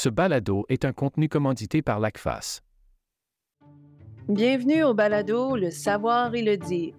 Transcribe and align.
Ce 0.00 0.08
balado 0.08 0.64
est 0.68 0.84
un 0.84 0.92
contenu 0.92 1.28
commandité 1.28 1.82
par 1.82 1.98
l'ACFAS. 1.98 2.60
Bienvenue 4.28 4.84
au 4.84 4.94
balado 4.94 5.56
Le 5.56 5.72
savoir 5.72 6.36
et 6.36 6.42
le 6.42 6.56
dire, 6.56 6.94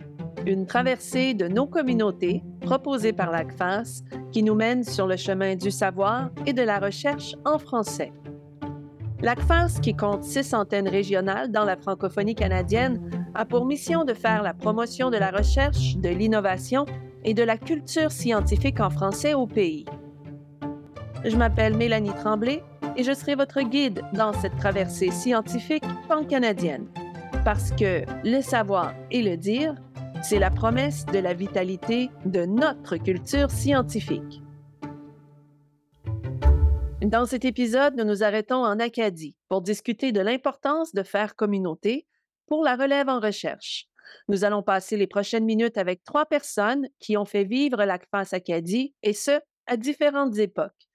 une 0.46 0.66
traversée 0.66 1.34
de 1.34 1.48
nos 1.48 1.66
communautés 1.66 2.44
proposée 2.60 3.14
par 3.14 3.32
l'ACFAS 3.32 4.04
qui 4.34 4.44
nous 4.44 4.54
mène 4.54 4.84
sur 4.84 5.08
le 5.08 5.16
chemin 5.16 5.56
du 5.56 5.72
savoir 5.72 6.30
et 6.46 6.52
de 6.52 6.62
la 6.62 6.78
recherche 6.78 7.36
en 7.46 7.58
français. 7.58 8.12
L'ACFAS, 9.22 9.80
qui 9.82 9.96
compte 9.96 10.26
six 10.26 10.54
antennes 10.54 10.90
régionales 10.90 11.54
dans 11.54 11.64
la 11.64 11.78
francophonie 11.78 12.36
canadienne, 12.36 13.30
a 13.34 13.46
pour 13.46 13.66
mission 13.66 14.04
de 14.04 14.14
faire 14.14 14.44
la 14.44 14.54
promotion 14.54 15.10
de 15.10 15.16
la 15.16 15.32
recherche, 15.32 15.96
de 15.96 16.10
l'innovation 16.10 16.86
et 17.24 17.34
de 17.34 17.44
la 17.44 17.58
culture 17.58 18.12
scientifique 18.12 18.82
en 18.82 18.90
français 18.90 19.36
au 19.36 19.48
pays. 19.48 19.86
Je 21.26 21.36
m'appelle 21.36 21.76
Mélanie 21.76 22.14
Tremblay 22.14 22.64
et 22.96 23.04
je 23.04 23.14
serai 23.14 23.36
votre 23.36 23.62
guide 23.62 24.02
dans 24.14 24.32
cette 24.32 24.56
traversée 24.56 25.12
scientifique 25.12 25.84
pan-canadienne. 26.08 26.88
Parce 27.44 27.72
que 27.72 28.04
le 28.24 28.42
savoir 28.42 28.94
et 29.12 29.22
le 29.22 29.36
dire, 29.36 29.76
c'est 30.24 30.40
la 30.40 30.50
promesse 30.50 31.06
de 31.08 31.20
la 31.20 31.34
vitalité 31.34 32.10
de 32.26 32.46
notre 32.46 32.96
culture 32.96 33.52
scientifique. 33.52 34.42
Dans 37.02 37.26
cet 37.26 37.44
épisode, 37.44 37.96
nous 37.98 38.06
nous 38.06 38.24
arrêtons 38.24 38.64
en 38.64 38.80
Acadie 38.80 39.36
pour 39.50 39.62
discuter 39.62 40.14
de 40.14 40.22
l'importance 40.22 40.94
de 40.94 41.04
faire 41.04 41.36
communauté 41.36 42.08
pour 42.48 42.64
la 42.64 42.78
relève 42.78 43.10
en 43.10 43.20
recherche. 43.20 43.88
Nous 44.30 44.46
allons 44.46 44.64
passer 44.64 44.96
les 44.96 45.08
prochaines 45.08 45.46
minutes 45.46 45.78
avec 45.78 46.04
trois 46.06 46.26
personnes 46.26 46.88
qui 47.00 47.18
ont 47.18 47.26
fait 47.26 47.44
vivre 47.44 47.84
l'ACFAS 47.84 48.30
Acadie, 48.32 48.96
et 49.04 49.14
ce, 49.14 49.40
à 49.68 49.78
différentes 49.78 50.38
époques. 50.38 50.89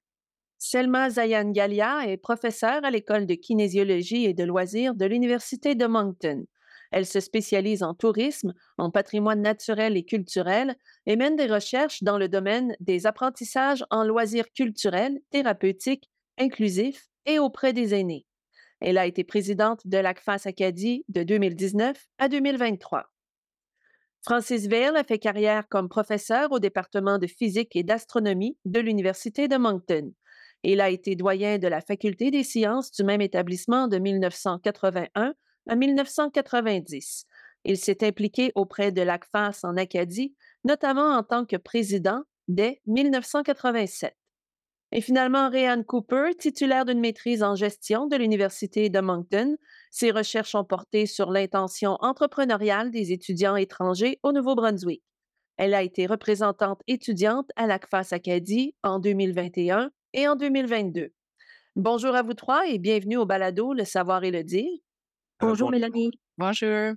Selma 0.66 1.10
Zayan 1.10 1.50
Galia 1.50 2.06
est 2.06 2.16
professeure 2.16 2.82
à 2.86 2.90
l'école 2.90 3.26
de 3.26 3.34
kinésiologie 3.34 4.24
et 4.24 4.32
de 4.32 4.44
loisirs 4.44 4.94
de 4.94 5.04
l'Université 5.04 5.74
de 5.74 5.84
Moncton. 5.84 6.46
Elle 6.90 7.04
se 7.04 7.20
spécialise 7.20 7.82
en 7.82 7.92
tourisme, 7.92 8.54
en 8.78 8.90
patrimoine 8.90 9.42
naturel 9.42 9.94
et 9.98 10.06
culturel 10.06 10.74
et 11.04 11.16
mène 11.16 11.36
des 11.36 11.52
recherches 11.52 12.02
dans 12.02 12.16
le 12.16 12.30
domaine 12.30 12.74
des 12.80 13.04
apprentissages 13.04 13.84
en 13.90 14.04
loisirs 14.04 14.50
culturels, 14.54 15.20
thérapeutiques, 15.28 16.10
inclusifs 16.38 17.08
et 17.26 17.38
auprès 17.38 17.74
des 17.74 17.92
aînés. 17.92 18.24
Elle 18.80 18.96
a 18.96 19.04
été 19.04 19.22
présidente 19.22 19.82
de 19.84 19.98
l'ACFAS 19.98 20.46
Acadie 20.46 21.04
de 21.08 21.24
2019 21.24 22.06
à 22.16 22.28
2023. 22.30 23.04
Francis 24.22 24.66
Vail 24.66 24.96
a 24.96 25.04
fait 25.04 25.18
carrière 25.18 25.68
comme 25.68 25.90
professeur 25.90 26.52
au 26.52 26.58
département 26.58 27.18
de 27.18 27.26
physique 27.26 27.76
et 27.76 27.82
d'astronomie 27.82 28.56
de 28.64 28.80
l'Université 28.80 29.46
de 29.46 29.58
Moncton. 29.58 30.14
Il 30.66 30.80
a 30.80 30.88
été 30.88 31.14
doyen 31.14 31.58
de 31.58 31.68
la 31.68 31.82
Faculté 31.82 32.30
des 32.30 32.42
sciences 32.42 32.90
du 32.90 33.04
même 33.04 33.20
établissement 33.20 33.86
de 33.86 33.98
1981 33.98 35.34
à 35.68 35.76
1990. 35.76 37.26
Il 37.66 37.76
s'est 37.76 38.02
impliqué 38.02 38.50
auprès 38.54 38.90
de 38.90 39.02
l'ACFAS 39.02 39.60
en 39.64 39.76
Acadie, 39.76 40.34
notamment 40.64 41.16
en 41.16 41.22
tant 41.22 41.44
que 41.44 41.56
président 41.56 42.22
dès 42.48 42.80
1987. 42.86 44.16
Et 44.92 45.02
finalement, 45.02 45.50
Ryan 45.50 45.82
Cooper, 45.82 46.30
titulaire 46.38 46.86
d'une 46.86 47.00
maîtrise 47.00 47.42
en 47.42 47.56
gestion 47.56 48.06
de 48.06 48.16
l'Université 48.16 48.88
de 48.88 49.00
Moncton, 49.00 49.58
ses 49.90 50.12
recherches 50.12 50.54
ont 50.54 50.64
porté 50.64 51.04
sur 51.04 51.30
l'intention 51.30 51.98
entrepreneuriale 52.00 52.90
des 52.90 53.12
étudiants 53.12 53.56
étrangers 53.56 54.18
au 54.22 54.32
Nouveau-Brunswick. 54.32 55.02
Elle 55.58 55.74
a 55.74 55.82
été 55.82 56.06
représentante 56.06 56.80
étudiante 56.86 57.50
à 57.56 57.66
l'ACFAS 57.66 58.08
Acadie 58.12 58.74
en 58.82 58.98
2021 58.98 59.90
et 60.14 60.28
en 60.28 60.36
2022. 60.36 61.12
Bonjour 61.76 62.14
à 62.14 62.22
vous 62.22 62.34
trois 62.34 62.68
et 62.68 62.78
bienvenue 62.78 63.16
au 63.16 63.26
balado 63.26 63.74
Le 63.74 63.84
savoir 63.84 64.22
et 64.22 64.30
le 64.30 64.44
dire. 64.44 64.70
Bonjour 65.40 65.70
Mélanie. 65.70 66.12
Bonjour. 66.38 66.94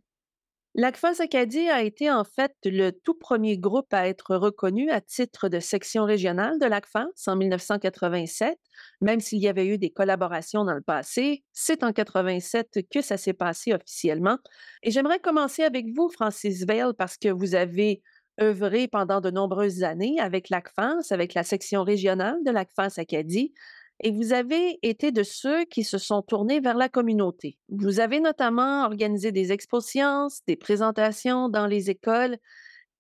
L'ACFAS 0.76 1.24
Acadie 1.24 1.68
a 1.70 1.82
été 1.82 2.12
en 2.12 2.24
fait 2.24 2.54
le 2.64 2.92
tout 2.92 3.16
premier 3.16 3.58
groupe 3.58 3.92
à 3.92 4.08
être 4.08 4.36
reconnu 4.36 4.92
à 4.92 5.02
titre 5.02 5.50
de 5.50 5.60
section 5.60 6.06
régionale 6.06 6.60
de 6.60 6.68
l'ACFAS 6.68 7.08
en 7.26 7.36
1987, 7.36 8.60
même 9.02 9.20
s'il 9.20 9.40
y 9.40 9.48
avait 9.48 9.66
eu 9.66 9.80
des 9.80 9.90
collaborations 9.90 10.64
dans 10.64 10.76
le 10.76 10.82
passé. 10.82 11.44
C'est 11.52 11.84
en 11.84 11.94
87 11.94 12.82
que 12.94 13.02
ça 13.02 13.18
s'est 13.18 13.34
passé 13.34 13.74
officiellement. 13.74 14.38
Et 14.84 14.92
j'aimerais 14.92 15.20
commencer 15.20 15.64
avec 15.64 15.88
vous, 15.96 16.10
Francis 16.10 16.64
Veil, 16.68 16.94
parce 16.96 17.18
que 17.18 17.30
vous 17.30 17.56
avez 17.56 18.04
œuvré 18.42 18.88
pendant 18.88 19.22
de 19.22 19.32
nombreuses 19.32 19.84
années 19.84 20.20
avec 20.20 20.50
l'ACFAS, 20.50 21.12
avec 21.12 21.34
la 21.34 21.44
section 21.44 21.84
régionale 21.84 22.38
de 22.46 22.52
l'ACFAS 22.52 22.96
Acadie, 22.98 23.54
et 24.04 24.12
vous 24.12 24.32
avez 24.32 24.78
été 24.84 25.12
de 25.12 25.24
ceux 25.24 25.66
qui 25.66 25.84
se 25.84 25.98
sont 25.98 26.22
tournés 26.22 26.60
vers 26.60 26.78
la 26.78 26.88
communauté. 26.88 27.58
Vous 27.70 28.00
avez 28.00 28.20
notamment 28.20 28.86
organisé 28.86 29.32
des 29.32 29.52
expos 29.52 29.98
des 30.46 30.56
présentations 30.56 31.50
dans 31.50 31.66
les 31.66 31.90
écoles. 31.90 32.38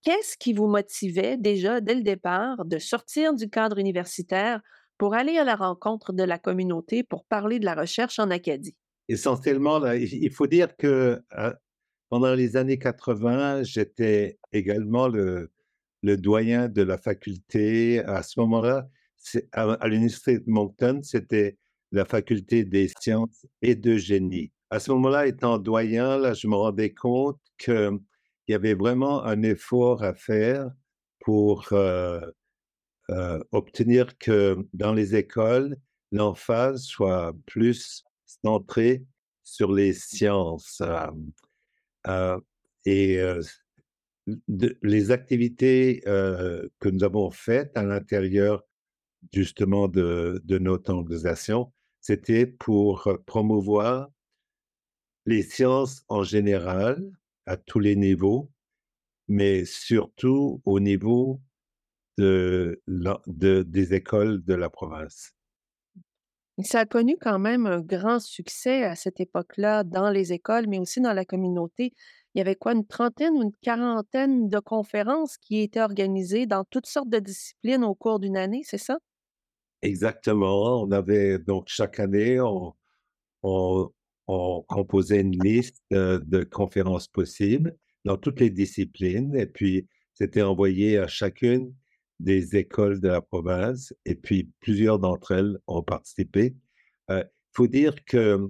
Qu'est-ce 0.03 0.37
qui 0.37 0.53
vous 0.53 0.67
motivait 0.67 1.37
déjà 1.37 1.81
dès 1.81 1.95
le 1.95 2.01
départ 2.01 2.65
de 2.65 2.79
sortir 2.79 3.35
du 3.35 3.49
cadre 3.49 3.77
universitaire 3.77 4.61
pour 4.97 5.13
aller 5.13 5.37
à 5.37 5.43
la 5.43 5.55
rencontre 5.55 6.13
de 6.13 6.23
la 6.23 6.39
communauté 6.39 7.03
pour 7.03 7.25
parler 7.25 7.59
de 7.59 7.65
la 7.65 7.75
recherche 7.75 8.17
en 8.17 8.31
Acadie? 8.31 8.75
Essentiellement, 9.07 9.85
il 9.93 10.31
faut 10.31 10.47
dire 10.47 10.75
que 10.75 11.21
euh, 11.37 11.53
pendant 12.09 12.33
les 12.33 12.55
années 12.55 12.77
80, 12.77 13.63
j'étais 13.63 14.39
également 14.51 15.07
le, 15.07 15.51
doyen 16.03 16.69
de 16.69 16.81
la 16.81 16.97
faculté. 16.97 17.99
À 17.99 18.23
ce 18.23 18.39
moment-là, 18.39 18.87
à, 19.51 19.87
l'Université 19.87 20.39
de 20.39 20.49
Moncton, 20.49 21.01
c'était 21.03 21.57
la 21.91 22.05
faculté 22.05 22.63
des 22.63 22.89
sciences 22.99 23.45
et 23.61 23.75
de 23.75 23.97
génie. 23.97 24.51
À 24.69 24.79
ce 24.79 24.91
moment-là, 24.91 25.27
étant 25.27 25.57
doyen, 25.57 26.17
là, 26.17 26.33
je 26.33 26.47
me 26.47 26.55
rendais 26.55 26.93
compte 26.93 27.39
qu'il 27.57 27.99
y 28.47 28.53
avait 28.53 28.73
vraiment 28.73 29.23
un 29.23 29.41
effort 29.43 30.03
à 30.03 30.13
faire 30.13 30.69
pour 31.19 31.67
euh, 31.71 32.21
euh, 33.09 33.39
obtenir 33.51 34.17
que 34.17 34.57
dans 34.73 34.93
les 34.93 35.15
écoles, 35.15 35.77
l'emphase 36.11 36.83
soit 36.83 37.33
plus 37.45 38.03
centrée 38.25 39.05
sur 39.43 39.71
les 39.73 39.93
sciences. 39.93 40.81
Et 42.85 43.19
les 44.81 45.11
activités 45.11 46.01
que 46.05 46.89
nous 46.89 47.03
avons 47.03 47.31
faites 47.31 47.75
à 47.77 47.83
l'intérieur 47.83 48.63
justement 49.33 49.87
de, 49.87 50.41
notre 50.59 50.93
organisation, 50.93 51.71
c'était 52.01 52.45
pour 52.45 53.09
promouvoir 53.25 54.09
les 55.25 55.41
sciences 55.43 56.03
en 56.07 56.23
général 56.23 57.03
à 57.45 57.57
tous 57.57 57.79
les 57.79 57.95
niveaux, 57.95 58.49
mais 59.27 59.65
surtout 59.65 60.61
au 60.65 60.79
niveau 60.79 61.41
de, 62.17 62.81
des 62.87 63.93
écoles 63.93 64.43
de 64.43 64.53
la 64.53 64.69
province. 64.69 65.36
Ça 66.63 66.79
a 66.79 66.85
connu 66.85 67.17
quand 67.21 67.37
même 67.37 67.67
un 67.67 67.81
grand 67.81 68.19
succès 68.19 68.83
à 68.83 68.95
cette 68.95 69.19
époque-là 69.19 69.83
dans 69.83 70.09
les 70.09 70.33
écoles, 70.33 70.65
mais 70.67 70.79
aussi 70.79 71.01
dans 71.01 71.13
la 71.13 71.23
communauté. 71.23 71.93
Il 72.33 72.39
y 72.39 72.41
avait 72.41 72.55
quoi, 72.55 72.73
une 72.73 72.85
trentaine 72.85 73.33
ou 73.33 73.43
une 73.43 73.55
quarantaine 73.61 74.49
de 74.49 74.59
conférences 74.59 75.37
qui 75.37 75.61
étaient 75.61 75.81
organisées 75.81 76.47
dans 76.47 76.63
toutes 76.63 76.87
sortes 76.87 77.09
de 77.09 77.19
disciplines 77.19 77.83
au 77.83 77.93
cours 77.93 78.19
d'une 78.19 78.37
année, 78.37 78.61
c'est 78.63 78.79
ça? 78.79 78.97
Exactement. 79.83 80.81
On 80.81 80.91
avait 80.91 81.37
donc 81.37 81.65
chaque 81.67 81.99
année, 81.99 82.39
on, 82.41 82.73
composait 84.67 85.21
une 85.21 85.39
liste 85.43 85.83
de, 85.91 86.43
conférences 86.43 87.07
possibles 87.07 87.75
dans 88.03 88.17
toutes 88.17 88.39
les 88.39 88.49
disciplines 88.49 89.35
et 89.35 89.45
puis 89.45 89.87
c'était 90.13 90.41
envoyé 90.41 90.97
à 90.97 91.07
chacune 91.07 91.73
des 92.19 92.55
écoles 92.55 92.99
de 92.99 93.07
la 93.07 93.21
province 93.21 93.93
et 94.05 94.15
puis 94.15 94.49
plusieurs 94.59 94.99
d'entre 94.99 95.31
elles 95.31 95.57
ont 95.67 95.83
participé. 95.83 96.55
Il 97.09 97.13
euh, 97.13 97.23
faut 97.53 97.67
dire 97.67 98.03
que 98.05 98.49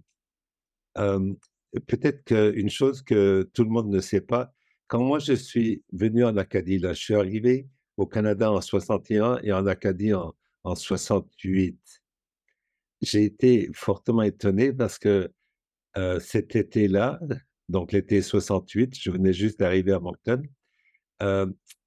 peut-être 1.85 2.23
qu'une 2.23 2.69
chose 2.69 3.01
que 3.01 3.49
tout 3.53 3.63
le 3.63 3.69
monde 3.69 3.89
ne 3.89 3.99
sait 3.99 4.21
pas, 4.21 4.53
quand 4.87 5.03
moi 5.03 5.19
je 5.19 5.33
suis 5.33 5.83
venu 5.91 6.23
en 6.23 6.37
Acadie, 6.37 6.79
là, 6.79 6.93
je 6.93 7.01
suis 7.01 7.15
arrivé 7.15 7.67
au 7.97 8.07
Canada 8.07 8.51
en 8.51 8.61
61 8.61 9.39
et 9.43 9.51
en 9.51 9.67
Acadie 9.67 10.13
en, 10.13 10.33
en 10.63 10.75
68. 10.75 11.77
J'ai 13.01 13.25
été 13.25 13.69
fortement 13.73 14.23
étonné 14.23 14.73
parce 14.73 14.97
que 14.97 15.31
cet 16.19 16.55
été-là, 16.55 17.19
donc 17.69 17.91
l'été 17.91 18.21
68, 18.21 18.97
je 18.99 19.11
venais 19.11 19.33
juste 19.33 19.59
d'arriver 19.59 19.93
à 19.93 19.99
Moncton, 19.99 20.43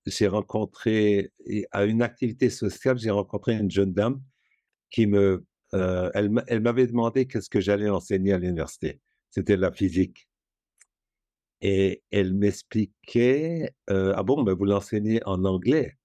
j'ai 0.07 0.29
rencontré, 0.29 1.33
à 1.73 1.85
une 1.85 2.03
activité 2.03 2.51
sociale, 2.51 2.99
j'ai 2.99 3.11
rencontré 3.11 3.55
une 3.55 3.71
jeune 3.71 3.93
dame 3.93 4.23
qui 4.91 5.07
me, 5.07 5.45
elle, 5.73 6.43
elle 6.47 6.61
m'avait 6.61 6.87
demandé 6.87 7.27
qu'est-ce 7.27 7.51
que 7.51 7.61
j'allais 7.61 7.89
enseigner 7.89 8.33
à 8.33 8.39
l'université. 8.39 9.01
C'était 9.31 9.57
la 9.57 9.71
physique. 9.73 10.27
Et 11.61 12.03
elle 12.11 12.33
m'expliquait, 12.35 13.75
ah 13.89 14.23
bon, 14.23 14.43
ben 14.43 14.55
vous 14.55 14.65
l'enseignez 14.65 15.21
en 15.27 15.45
anglais. 15.45 15.97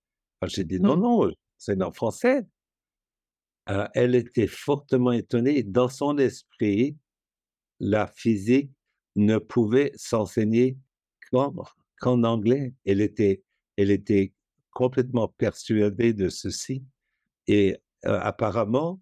j'ai 0.44 0.65
dit, 0.65 0.80
non, 0.80 0.97
mmh. 0.97 1.01
non, 1.01 1.31
c'est 1.57 1.81
en 1.81 1.92
français. 1.92 2.45
euh, 3.69 3.88
elle 3.94 4.15
était 4.15 4.47
fortement 4.47 5.12
étonnée. 5.12 5.63
Dans 5.63 5.89
son 5.89 6.18
esprit, 6.18 6.97
la 7.80 8.07
physique 8.07 8.71
ne 9.15 9.38
pouvait 9.38 9.92
s'enseigner 9.95 10.77
qu'en 11.31 12.24
anglais. 12.24 12.74
Elle 12.86 13.01
était, 13.01 13.42
elle 13.77 13.92
était 13.92 14.33
complètement 14.72 15.27
persuadée 15.27 16.13
de 16.13 16.30
ceci. 16.30 16.83
Et 17.48 17.77
euh, 18.06 18.19
apparemment, 18.22 19.01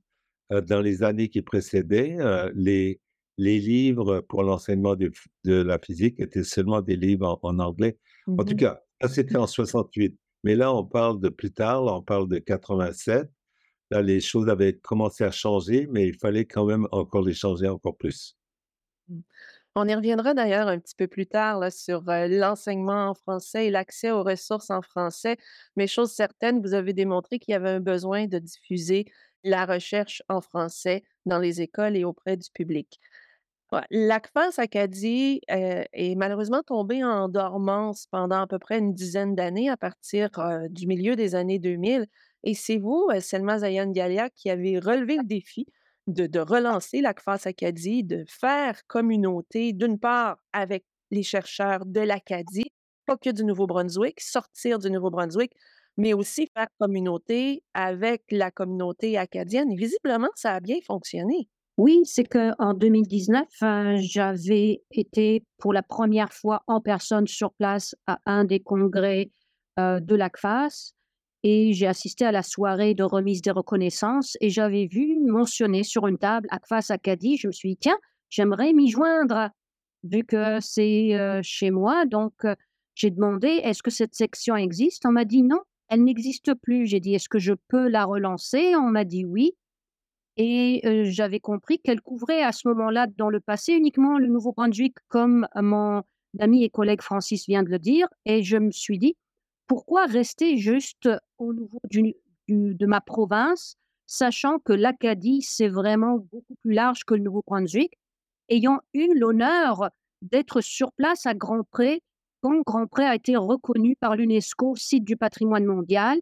euh, 0.52 0.62
dans 0.62 0.81
les 0.81 1.04
années 1.04 1.30
qui 1.30 1.42
précédaient, 1.42 2.18
les, 2.54 3.00
les 3.38 3.60
livres 3.60 4.22
pour 4.22 4.44
l'enseignement 4.44 4.96
de, 4.96 5.12
la 5.46 5.80
physique 5.80 6.20
étaient 6.20 6.44
seulement 6.44 6.81
des 6.81 6.96
livres 6.96 7.40
en, 7.42 7.60
anglais. 7.60 7.98
En 8.28 8.44
tout 8.44 8.54
mmh 8.54 8.58
cas, 8.58 8.81
ça 9.02 9.08
c'était 9.08 9.38
en 9.38 9.48
68. 9.48 10.18
Mais 10.44 10.56
là, 10.56 10.74
on 10.74 10.84
parle 10.84 11.19
de 11.22 11.30
plus 11.30 11.52
tard, 11.52 11.84
là, 11.84 11.94
on 11.94 12.02
parle 12.02 12.28
de 12.28 12.38
87. 12.38 13.30
Là, 13.92 14.02
les 14.02 14.19
choses 14.19 14.50
avaient 14.50 14.74
commencé 14.74 15.24
à 15.24 15.31
changer, 15.31 15.88
mais 15.90 16.08
il 16.08 16.18
fallait 16.18 16.46
quand 16.46 16.66
même 16.66 16.88
encore 16.92 17.22
les 17.22 17.34
changer 17.34 17.68
encore 17.68 17.96
plus. 17.96 18.38
On 19.75 19.88
y 19.88 19.96
reviendra 19.96 20.36
d'ailleurs 20.36 20.68
un 20.68 20.78
petit 20.78 20.94
peu 20.96 21.08
plus 21.08 21.25
tard 21.25 21.72
sur 21.72 22.04
l'enseignement 22.06 23.10
en 23.10 23.14
français 23.16 23.68
et 23.68 23.72
l'accès 23.72 24.12
aux 24.12 24.22
ressources 24.24 24.70
en 24.70 24.84
français. 24.84 25.38
Mais 25.75 25.88
chose 25.88 26.12
certaine, 26.12 26.62
vous 26.62 26.75
avez 26.75 26.94
démontré 26.94 27.40
qu'il 27.40 27.54
y 27.54 27.56
avait 27.56 27.72
un 27.72 27.80
besoin 27.80 28.28
de 28.28 28.38
diffuser 28.38 29.06
la 29.44 29.66
recherche 29.66 30.22
en 30.30 30.42
français 30.42 31.04
dans 31.25 31.40
les 31.40 31.62
écoles 31.62 31.98
et 31.98 32.04
auprès 32.04 32.38
du 32.38 32.52
public. 32.52 33.00
L'ACFAS 33.90 34.60
Acadie 34.60 35.42
euh, 35.50 35.84
est 35.94 36.14
malheureusement 36.14 36.62
tombée 36.62 37.04
en 37.04 37.28
dormance 37.28 38.06
pendant 38.06 38.42
à 38.42 38.48
peu 38.48 38.60
près 38.60 38.78
une 38.78 38.94
dizaine 38.94 39.34
d'années 39.34 39.72
à 39.72 39.78
partir 39.78 40.30
du 40.69 40.86
milieu 40.86 41.16
des 41.16 41.34
années 41.34 41.58
2000. 41.58 42.06
Et 42.44 42.54
c'est 42.54 42.78
vous, 42.78 43.10
Selma 43.19 43.58
Zayan 43.58 43.90
Galia, 43.90 44.30
qui 44.30 44.52
avez 44.52 44.78
relevé 44.78 45.18
le 45.18 45.24
défi 45.24 45.66
de, 46.08 46.40
relancer 46.40 47.02
l'ACFAS 47.02 47.46
Acadie, 47.46 48.04
de 48.04 48.26
faire 48.28 48.86
communauté, 48.88 49.74
d'une 49.74 50.00
part 50.00 50.38
avec 50.52 50.86
les 51.12 51.24
chercheurs 51.24 51.86
de 51.86 52.02
l'Acadie, 52.02 52.72
pas 53.06 53.18
que 53.18 53.30
du 53.30 53.44
Nouveau-Brunswick, 53.44 54.20
sortir 54.20 54.80
du 54.80 54.90
Nouveau-Brunswick, 54.90 55.52
mais 55.98 56.14
aussi 56.14 56.48
faire 56.56 56.68
communauté 56.80 57.64
avec 57.74 58.24
la 58.32 58.52
communauté 58.52 59.18
acadienne. 59.18 59.72
Et 59.72 59.76
visiblement, 59.76 60.30
ça 60.36 60.54
a 60.54 60.60
bien 60.60 60.78
fonctionné. 60.86 61.48
Oui, 61.78 62.02
c'est 62.06 62.24
qu'en 62.24 62.74
2019, 62.74 63.48
euh, 63.64 63.98
j'avais 64.00 64.84
été 64.92 65.44
pour 65.58 65.74
la 65.74 65.82
première 65.82 66.32
fois 66.32 66.64
en 66.68 66.82
personne 66.82 67.28
sur 67.28 67.52
place 67.54 67.96
à 68.06 68.20
un 68.26 68.46
des 68.46 68.60
congrès 68.60 69.32
euh, 69.80 70.00
de 70.00 70.16
l'ACFAS 70.16 70.94
et 71.44 71.74
j'ai 71.74 71.88
assisté 71.88 72.25
à 72.25 72.31
la 72.31 72.42
soirée 72.42 72.94
de 72.94 73.04
remise 73.04 73.42
des 73.42 73.51
reconnaissances 73.51 74.38
et 74.40 74.50
j'avais 74.50 74.88
vu 74.88 75.18
mentionner 75.19 75.84
sur 75.84 76.07
une 76.07 76.18
table 76.18 76.48
ACFAS 76.51 76.88
Acadie. 76.90 77.38
Je 77.38 77.48
me 77.48 77.51
suis 77.51 77.69
dit, 77.72 77.78
tiens, 77.78 77.98
j'aimerais 78.30 78.72
m'y 78.74 78.90
joindre 78.90 79.50
vu 80.04 80.24
que 80.24 80.60
c'est 80.62 81.16
euh, 81.16 81.42
chez 81.44 81.69
moi. 81.69 82.06
Donc, 82.06 82.34
j'ai 82.95 83.12
demandé, 83.12 83.48
est-ce 83.48 83.84
que 83.84 83.92
cette 83.92 84.16
section 84.16 84.56
existe? 84.56 85.06
On 85.06 85.12
m'a 85.12 85.25
dit 85.25 85.44
non, 85.44 85.60
elle 85.90 86.04
n'existe 86.04 86.54
plus. 86.54 86.88
J'ai 86.88 87.01
dit, 87.01 87.13
est-ce 87.13 87.30
que 87.30 87.40
je 87.40 87.54
peux 87.68 87.90
la 87.90 88.06
relancer? 88.06 88.75
On 88.75 88.90
m'a 88.90 89.04
dit 89.04 89.25
oui. 89.25 89.54
Et 90.36 90.81
j'avais 91.12 91.40
compris 91.40 91.80
qu'elle 91.80 92.01
couvrait 92.01 92.42
à 92.42 92.51
ce 92.51 92.68
moment-là, 92.69 93.06
dans 93.18 93.30
le 93.30 93.40
passé, 93.40 93.74
uniquement 93.74 94.18
le 94.18 94.28
Nouveau-Brunswick, 94.28 94.95
comme 95.07 95.48
mon 95.56 96.01
ami 96.40 96.63
et 96.63 96.69
collègue 96.69 97.01
Francis 97.01 97.45
vient 97.45 97.62
de 97.62 97.69
le 97.69 97.78
dire. 97.78 98.07
Et 98.25 98.42
je 98.42 98.57
me 98.57 98.72
suis 98.72 98.98
dit, 98.98 99.16
pourquoi 99.68 100.06
rester 100.06 100.57
juste 100.57 101.10
au 101.38 101.54
niveau 101.54 101.80
de 102.48 102.86
ma 102.86 103.01
province, 103.01 103.75
sachant 104.06 104.60
que 104.60 104.74
l'Acadie, 104.74 105.42
c'est 105.42 105.69
vraiment 105.69 106.18
beaucoup 106.18 106.56
plus 106.62 106.74
large 106.74 107.04
que 107.06 107.15
le 107.15 107.21
Nouveau-Brunswick, 107.21 107.98
ayant 108.50 108.80
eu 108.94 109.07
l'honneur 109.18 109.89
d'être 110.21 110.62
sur 110.62 110.92
place 110.94 111.25
à 111.25 111.33
Grand 111.33 111.63
Pré 111.63 112.01
quand 112.42 112.62
Grand 112.65 112.88
Pré 112.88 113.06
a 113.06 113.15
été 113.15 113.38
reconnu 113.38 113.95
par 113.95 114.15
l'UNESCO 114.18 114.75
site 114.75 115.06
du 115.06 115.15
patrimoine 115.15 115.66
mondial. 115.66 116.19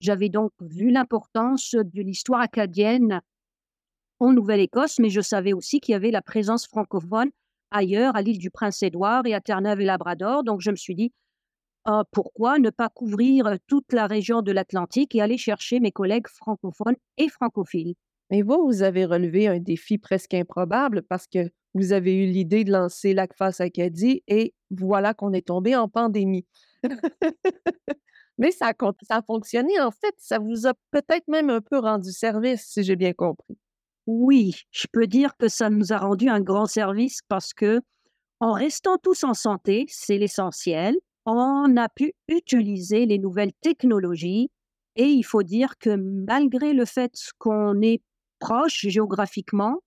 J'avais 0.00 0.28
donc 0.28 0.52
vu 0.60 0.90
l'importance 0.90 1.74
de 1.74 2.02
l'histoire 2.02 2.40
acadienne 2.40 3.20
en 4.20 4.32
Nouvelle-Écosse, 4.32 5.00
mais 5.00 5.10
je 5.10 5.20
savais 5.20 5.52
aussi 5.52 5.80
qu'il 5.80 5.92
y 5.92 5.96
avait 5.96 6.12
la 6.12 6.22
présence 6.22 6.66
francophone 6.66 7.30
ailleurs, 7.72 8.14
à 8.14 8.22
l'île 8.22 8.38
du 8.38 8.50
Prince-Édouard 8.50 9.26
et 9.26 9.34
à 9.34 9.40
Terre-Neuve-et-Labrador. 9.40 10.44
Donc 10.44 10.60
je 10.60 10.70
me 10.70 10.76
suis 10.76 10.94
dit, 10.94 11.12
ah, 11.88 12.04
pourquoi 12.10 12.58
ne 12.58 12.70
pas 12.70 12.88
couvrir 12.88 13.58
toute 13.68 13.92
la 13.92 14.08
région 14.08 14.42
de 14.42 14.50
l'Atlantique 14.50 15.14
et 15.14 15.20
aller 15.20 15.38
chercher 15.38 15.78
mes 15.78 15.92
collègues 15.92 16.26
francophones 16.26 16.96
et 17.16 17.28
francophiles? 17.28 17.94
Et 18.30 18.42
vous, 18.42 18.66
vous 18.66 18.82
avez 18.82 19.04
relevé 19.04 19.46
un 19.46 19.60
défi 19.60 19.96
presque 19.96 20.34
improbable 20.34 21.02
parce 21.02 21.28
que 21.28 21.48
vous 21.74 21.92
avez 21.92 22.24
eu 22.24 22.26
l'idée 22.26 22.64
de 22.64 22.72
lancer 22.72 23.14
l'ACFAS 23.14 23.60
Acadie 23.60 24.24
et 24.26 24.52
voilà 24.70 25.14
qu'on 25.14 25.32
est 25.32 25.46
tombé 25.46 25.76
en 25.76 25.88
pandémie. 25.88 26.44
Mais 28.38 28.50
ça 28.50 28.72
ça 29.02 29.16
a 29.16 29.22
fonctionné 29.22 29.80
en 29.80 29.92
fait. 29.92 30.14
Ça 30.18 30.40
vous 30.40 30.66
a 30.66 30.74
peut-être 30.90 31.28
même 31.28 31.50
un 31.50 31.60
peu 31.60 31.78
rendu 31.78 32.10
service, 32.10 32.64
si 32.66 32.82
j'ai 32.82 32.96
bien 32.96 33.12
compris. 33.12 33.56
Oui, 34.06 34.56
je 34.72 34.86
peux 34.92 35.06
dire 35.06 35.36
que 35.36 35.48
ça 35.48 35.70
nous 35.70 35.92
a 35.92 35.98
rendu 35.98 36.28
un 36.28 36.40
grand 36.40 36.66
service 36.66 37.20
parce 37.28 37.54
que, 37.54 37.80
en 38.40 38.52
restant 38.52 38.98
tous 38.98 39.24
en 39.24 39.34
santé, 39.34 39.86
c'est 39.88 40.18
l'essentiel, 40.18 40.96
on 41.26 41.76
a 41.76 41.88
pu 41.88 42.14
utiliser 42.28 43.04
les 43.04 43.18
nouvelles 43.18 43.52
technologies 43.60 44.50
et 44.94 45.04
il 45.04 45.24
faut 45.24 45.42
dire 45.42 45.76
que 45.78 45.90
malgré 45.90 46.72
le 46.72 46.84
fait 46.84 47.12
qu'on 47.38 47.82
est 47.82 48.00
proche 48.38 48.86
géographiquement, 48.86 49.80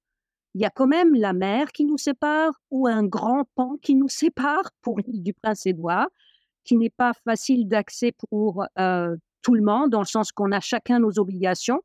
il 0.54 0.62
y 0.62 0.66
a 0.66 0.70
quand 0.70 0.88
même 0.88 1.16
la 1.16 1.34
mer 1.34 1.72
qui 1.72 1.86
nous 1.86 1.98
sépare 1.98 2.54
ou 2.72 2.88
un 2.88 3.06
grand 3.06 3.46
pont 3.56 3.78
qui 3.82 3.96
nous 3.96 4.10
sépare 4.10 4.70
pour 4.82 5.00
l'île 5.00 5.24
du 5.24 5.34
Prince-Édouard, 5.34 6.10
qui 6.64 6.76
n'est 6.76 6.90
pas 6.90 7.14
facile 7.24 7.68
d'accès 7.68 8.12
pour 8.30 8.66
euh, 8.78 9.16
tout 9.42 9.56
le 9.56 9.64
monde, 9.64 9.92
dans 9.92 10.00
le 10.00 10.06
sens 10.06 10.32
qu'on 10.32 10.52
a 10.52 10.60
chacun 10.60 11.00
nos 11.00 11.18
obligations. 11.20 11.82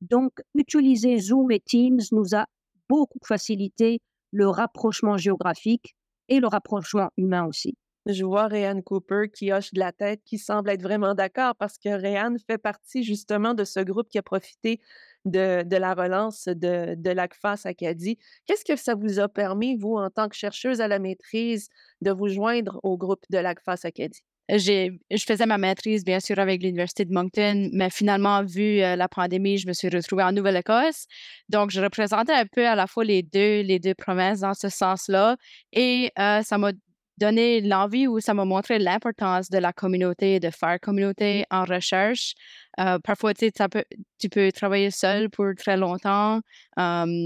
Donc, 0.00 0.32
utiliser 0.54 1.18
Zoom 1.18 1.50
et 1.50 1.60
Teams 1.60 2.00
nous 2.12 2.34
a 2.34 2.46
beaucoup 2.88 3.18
facilité 3.24 4.00
le 4.32 4.48
rapprochement 4.48 5.16
géographique 5.16 5.94
et 6.28 6.40
le 6.40 6.46
rapprochement 6.46 7.10
humain 7.16 7.46
aussi. 7.46 7.76
Je 8.06 8.24
vois 8.24 8.48
Ryan 8.48 8.82
Cooper 8.82 9.30
qui 9.32 9.52
hoche 9.52 9.72
de 9.72 9.80
la 9.80 9.92
tête, 9.92 10.20
qui 10.24 10.38
semble 10.38 10.70
être 10.70 10.82
vraiment 10.82 11.14
d'accord 11.14 11.54
parce 11.56 11.78
que 11.78 11.88
Ryan 11.88 12.34
fait 12.46 12.58
partie 12.58 13.02
justement 13.02 13.54
de 13.54 13.64
ce 13.64 13.80
groupe 13.80 14.08
qui 14.10 14.18
a 14.18 14.22
profité 14.22 14.80
de, 15.24 15.64
la 15.76 15.94
relance 15.94 16.44
de, 16.46 16.94
de 16.96 17.10
l'ACFAS 17.10 17.62
Acadie. 17.64 18.18
Qu'est-ce 18.46 18.64
que 18.64 18.76
ça 18.76 18.94
vous 18.94 19.20
a 19.20 19.28
permis, 19.28 19.76
vous, 19.76 19.96
en 19.96 20.10
tant 20.10 20.28
que 20.28 20.36
chercheuse 20.36 20.82
à 20.82 20.88
la 20.88 20.98
maîtrise, 20.98 21.68
de 22.02 22.10
vous 22.10 22.28
joindre 22.28 22.78
au 22.82 22.98
groupe 22.98 23.24
de 23.30 23.38
l'ACFAS 23.38 23.80
Acadie? 23.84 24.22
je 24.48 25.24
faisais 25.26 25.46
ma 25.46 25.58
maîtrise, 25.58 26.04
bien 26.04 26.20
sûr, 26.20 26.38
avec 26.38 26.62
l'Université 26.62 27.04
de 27.04 27.12
Moncton, 27.12 27.70
mais 27.72 27.90
finalement, 27.90 28.44
vu 28.44 28.82
euh, 28.82 28.96
la 28.96 29.08
pandémie, 29.08 29.58
je 29.58 29.66
me 29.66 29.72
suis 29.72 29.88
retrouvée 29.88 30.22
en 30.22 30.32
Nouvelle-Écosse. 30.32 31.06
Donc, 31.48 31.70
je 31.70 31.80
représentais 31.80 32.32
un 32.32 32.46
peu 32.46 32.66
à 32.66 32.74
la 32.74 32.86
fois 32.86 33.04
les 33.04 33.22
deux, 33.22 33.62
les 33.62 33.78
deux 33.78 33.94
provinces 33.94 34.40
dans 34.40 34.54
ce 34.54 34.68
sens-là. 34.68 35.36
Et 35.72 36.10
euh, 36.18 36.42
ça 36.42 36.58
m'a 36.58 36.72
donné 37.18 37.60
l'envie 37.60 38.06
ou 38.06 38.20
ça 38.20 38.34
m'a 38.34 38.44
montré 38.44 38.78
l'importance 38.78 39.50
de 39.50 39.58
la 39.58 39.72
communauté, 39.72 40.40
de 40.40 40.50
faire 40.50 40.80
communauté 40.80 41.44
en 41.50 41.64
recherche. 41.64 42.34
Euh, 42.80 42.98
parfois, 42.98 43.34
tu, 43.34 43.50
sais, 43.54 43.68
tu 44.18 44.28
peux 44.28 44.50
travailler 44.50 44.90
seul 44.90 45.30
pour 45.30 45.46
très 45.56 45.76
longtemps. 45.76 46.40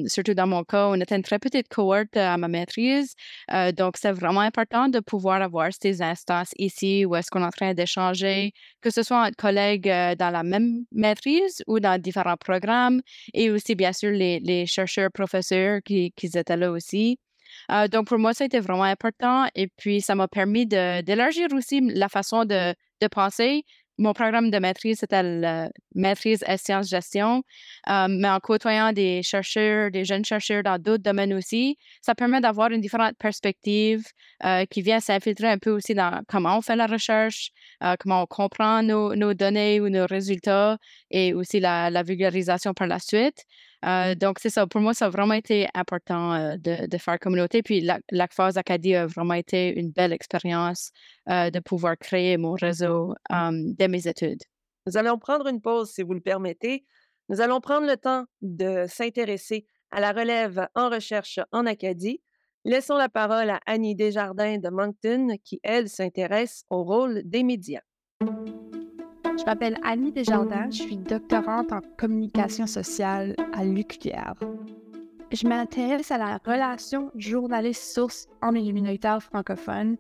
surtout 0.07 0.35
dans 0.35 0.47
mon 0.47 0.65
cas, 0.65 0.89
on 0.89 1.01
était 1.01 1.17
une 1.17 1.23
très 1.23 1.39
petite 1.39 1.69
cohorte 1.69 2.17
à 2.17 2.37
ma 2.37 2.49
maîtrise. 2.49 3.15
Euh, 3.53 3.73
donc, 3.73 3.97
c'est 3.97 4.13
vraiment 4.13 4.41
important 4.41 4.89
de 4.89 5.01
pouvoir 5.01 5.41
avoir 5.43 5.71
ces 5.81 6.03
instances 6.03 6.51
ici 6.59 7.05
où 7.07 7.17
est-ce 7.17 7.31
qu'on 7.31 7.43
est 7.43 7.47
en 7.47 7.51
train 7.51 7.75
d'échanger, 7.75 8.53
que 8.83 8.91
ce 8.91 9.03
soit 9.03 9.23
entre 9.27 9.37
collègues 9.37 9.89
euh, 9.89 10.15
dans 10.15 10.31
la 10.31 10.43
même 10.43 10.85
maîtrise 10.93 11.63
ou 11.67 11.81
dans 11.81 12.01
différents 12.01 12.37
programmes 12.37 13.01
et 13.35 13.51
aussi, 13.51 13.75
bien 13.75 13.93
sûr, 13.93 14.11
les, 14.11 14.41
les 14.41 14.67
chercheurs, 14.67 15.11
professeurs 15.13 15.81
qui, 15.85 16.13
qui 16.13 16.27
étaient 16.27 16.57
là 16.57 16.71
aussi. 16.71 17.19
Euh, 17.71 17.89
donc, 17.89 18.07
pour 18.07 18.19
moi, 18.19 18.35
ça 18.35 18.45
a 18.45 18.47
été 18.47 18.61
vraiment 18.61 18.85
important. 18.85 19.47
Et 19.55 19.69
puis, 19.69 20.01
ça 20.01 20.15
m'a 20.15 20.29
permis 20.29 20.67
d'élargir 20.67 21.49
aussi 21.53 21.81
la 21.81 22.09
façon 22.09 22.45
de, 22.45 22.75
penser 23.11 23.65
mon 24.01 24.13
programme 24.13 24.53
de 24.53 24.59
maîtrise, 24.61 24.99
c'était 25.01 25.25
la 25.25 25.71
maîtrise 25.97 26.45
et 26.47 26.57
sciences-gestion. 26.57 27.43
Euh, 27.89 28.07
mais 28.09 28.29
en 28.29 28.39
côtoyant 28.39 28.93
des 28.93 29.25
chercheurs, 29.25 29.91
des 29.91 30.05
jeunes 30.05 30.25
chercheurs 30.25 30.63
dans 30.63 30.81
d'autres 30.81 31.03
domaines 31.03 31.35
aussi, 31.35 31.77
ça 32.01 32.15
permet 32.15 32.41
d'avoir 32.41 32.71
une 32.71 32.81
différente 32.81 33.17
perspective 33.19 34.05
euh, 34.45 34.65
qui 34.67 34.83
vient 34.83 35.01
s'infiltrer 35.01 35.49
un 35.49 35.59
peu 35.59 35.71
aussi 35.71 35.95
dans 35.95 36.23
comment 36.29 36.59
on 36.59 36.63
fait 36.63 36.77
la 36.77 36.87
recherche, 36.87 37.51
comment 37.99 38.23
on 38.23 38.27
comprend 38.27 38.85
nos, 38.85 39.17
nos, 39.17 39.35
données 39.35 39.81
ou 39.81 39.89
nos 39.89 40.07
résultats 40.07 40.79
et 41.11 41.35
aussi 41.35 41.59
la, 41.59 41.91
la 41.91 42.05
vulgarisation 42.05 42.75
par 42.75 42.87
la 42.87 43.01
suite. 43.01 43.47
Euh, 43.85 44.15
donc, 44.15 44.39
c'est 44.41 44.51
ça. 44.51 44.67
Pour 44.67 44.81
moi, 44.81 44.95
ça 44.95 45.07
a 45.07 45.09
vraiment 45.09 45.35
été 45.35 45.69
important 45.75 46.35
euh, 46.35 46.57
de, 46.57 46.99
faire 46.99 47.19
communauté. 47.19 47.63
Puis, 47.63 47.81
l'ACFAS 48.11 48.57
Acadie 48.57 48.95
a 48.95 49.07
vraiment 49.07 49.35
été 49.35 49.79
une 49.79 49.91
belle 49.91 50.13
expérience 50.13 50.91
euh, 51.29 51.51
de 51.51 51.61
pouvoir 51.61 51.97
créer 51.97 52.37
mon 52.37 52.53
réseau 52.53 53.15
de 53.31 53.87
mes 53.87 54.09
études. 54.09 54.43
Nous 54.87 54.97
allons 54.97 55.19
prendre 55.19 55.47
une 55.47 55.61
pause, 55.61 55.91
si 55.91 56.03
vous 56.03 56.15
le 56.15 56.21
permettez. 56.21 56.85
Nous 57.29 57.41
allons 57.41 57.61
prendre 57.61 57.87
le 57.87 57.97
temps 57.97 58.25
de 58.41 58.87
s'intéresser 58.89 59.67
à 59.91 60.01
la 60.01 60.13
relève 60.13 60.67
en 60.75 60.89
recherche 60.89 61.39
en 61.53 61.67
Acadie. 61.67 62.23
Laissons 62.65 62.97
la 62.97 63.09
parole 63.09 63.51
à 63.51 63.61
Annie 63.67 63.95
Desjardins 63.95 64.59
de 64.59 64.69
Moncton, 64.71 65.37
qui, 65.45 65.61
elle, 65.63 65.89
s'intéresse 65.89 66.65
au 66.71 66.83
rôle 66.83 67.23
des 67.25 67.43
médias. 67.43 67.83
Je 69.39 69.45
m'appelle 69.45 69.79
Annie 69.85 70.11
Desjardins, 70.11 70.69
je 70.69 70.83
suis 70.83 70.97
doctorante 70.97 71.73
en 71.73 71.81
communication 71.97 72.67
sociale 72.67 73.37
à 73.53 73.65
l'UQTR. 73.65 74.35
Je 75.31 75.47
m'intéresse 75.47 76.11
à 76.11 76.19
la 76.19 76.41
relation 76.45 77.13
journaliste-source 77.15 78.27
en 78.43 78.51
milieu 78.51 78.73
minoritaire 78.73 79.23
francophone. 79.23 79.97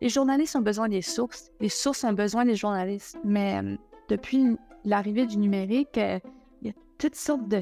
Les 0.00 0.08
journalistes 0.08 0.56
ont 0.56 0.62
besoin 0.62 0.88
des 0.88 1.00
sources, 1.00 1.52
les 1.60 1.68
sources 1.68 2.02
ont 2.02 2.12
besoin 2.12 2.44
des 2.44 2.56
journalistes. 2.56 3.16
Mais 3.22 3.60
euh, 3.62 3.76
depuis 4.08 4.56
l'arrivée 4.84 5.26
du 5.26 5.36
numérique, 5.38 5.96
euh, 5.96 6.18
il 6.60 6.68
y 6.68 6.70
a 6.70 6.74
toutes 6.98 7.14
sortes 7.14 7.46
de, 7.46 7.60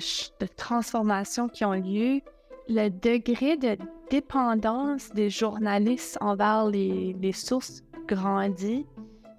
transformations 0.57 1.49
qui 1.49 1.67
ont 1.67 1.73
lieu. 1.73 2.23
Le 2.67 2.89
degré 2.89 3.59
de 3.59 3.77
dépendance 4.09 5.11
des 5.11 5.29
journalistes 5.29 6.17
envers 6.23 6.67
les 6.67 7.33
sources 7.35 7.83
grandit. 8.09 8.87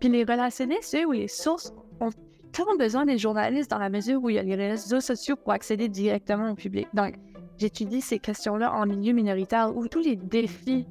Puis 0.02 0.10
les 0.10 0.24
relationnistes, 0.24 0.96
eux, 0.96 1.06
ou 1.06 1.12
les 1.12 1.28
sources, 1.28 1.72
ont 2.00 2.10
tellement 2.52 2.76
besoin 2.76 3.06
des 3.06 3.20
journalistes 3.20 3.70
dans 3.70 3.78
la 3.78 3.90
mesure 3.90 4.22
où 4.22 4.32
il 4.32 4.36
y 4.36 4.40
a 4.40 4.44
les 4.44 4.56
réseaux 4.56 5.00
sociaux 5.00 5.36
pour 5.36 5.54
accéder 5.54 5.90
directement 5.90 6.50
au 6.52 6.56
public. 6.56 6.88
Donc, 6.96 7.14
j'étudie 7.60 8.02
ces 8.02 8.18
questions-là 8.18 8.74
en 8.74 8.88
milieu 8.88 9.14
minoritaire 9.14 9.78
où 9.78 9.88
tous 9.88 10.00
les 10.00 10.16
défis 10.16 10.88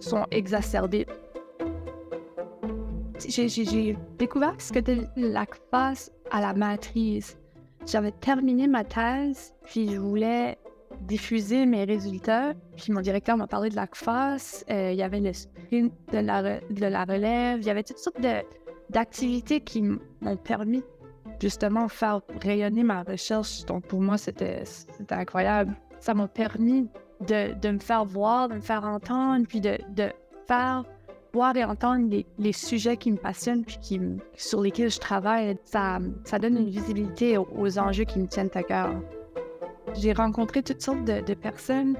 sont 0.00 0.26
exacerbés. 0.32 1.06
J'ai 3.28 3.96
découvert 4.18 4.54
ce 4.58 4.72
que 4.72 4.80
était 4.80 5.08
la 5.16 5.46
face 5.70 6.10
à 6.32 6.40
la 6.40 6.52
maîtrise. 6.52 7.38
J'avais 7.86 8.12
terminé 8.12 8.66
ma 8.66 8.82
thèse, 8.82 9.54
puis 9.66 9.88
je 9.88 10.00
voulais 10.00 10.58
diffuser 11.00 11.66
mes 11.66 11.84
résultats. 11.84 12.54
Puis 12.76 12.92
mon 12.92 13.00
directeur 13.00 13.36
m'a 13.36 13.46
parlé 13.46 13.70
de 13.70 13.76
la 13.76 13.86
face, 13.92 14.64
euh, 14.70 14.92
il 14.92 14.98
y 14.98 15.02
avait 15.02 15.20
le 15.20 15.32
sprint 15.32 15.92
de 16.12 16.18
la, 16.18 16.60
de 16.60 16.86
la 16.86 17.04
relève, 17.04 17.60
il 17.60 17.66
y 17.66 17.70
avait 17.70 17.82
toutes 17.82 17.98
sortes 17.98 18.20
d'activités 18.90 19.60
qui 19.60 19.82
m'ont 19.82 20.36
permis 20.36 20.82
justement 21.40 21.86
de 21.86 21.90
faire 21.90 22.20
rayonner 22.42 22.82
ma 22.82 23.02
recherche. 23.02 23.64
Donc 23.64 23.86
pour 23.86 24.00
moi, 24.00 24.18
c'était 24.18 24.62
incroyable. 25.10 25.74
Ça 26.00 26.14
m'a 26.14 26.28
permis 26.28 26.88
de, 27.26 27.58
de, 27.60 27.70
me 27.70 27.78
faire 27.78 28.04
voir, 28.04 28.48
de 28.48 28.54
me 28.54 28.60
faire 28.60 28.84
entendre, 28.84 29.46
puis 29.48 29.60
de, 29.60 29.78
de 29.90 30.10
faire 30.46 30.84
voir 31.32 31.56
et 31.56 31.64
entendre 31.64 32.08
les, 32.08 32.26
les, 32.38 32.52
sujets 32.52 32.96
qui 32.96 33.12
me 33.12 33.16
passionnent 33.16 33.64
puis 33.64 33.78
qui, 33.80 34.00
sur 34.34 34.60
lesquels 34.60 34.90
je 34.90 34.98
travaille. 34.98 35.56
Ça, 35.64 35.98
ça 36.24 36.38
donne 36.38 36.56
une 36.56 36.70
visibilité 36.70 37.36
aux 37.38 37.78
enjeux 37.78 38.04
qui 38.04 38.18
me 38.18 38.26
tiennent 38.26 38.50
à 38.54 38.62
cœur. 38.62 38.94
J'ai 39.94 40.12
rencontré 40.12 40.62
toutes 40.62 40.82
sortes 40.82 41.04
de, 41.04 41.34
personnes 41.34 41.96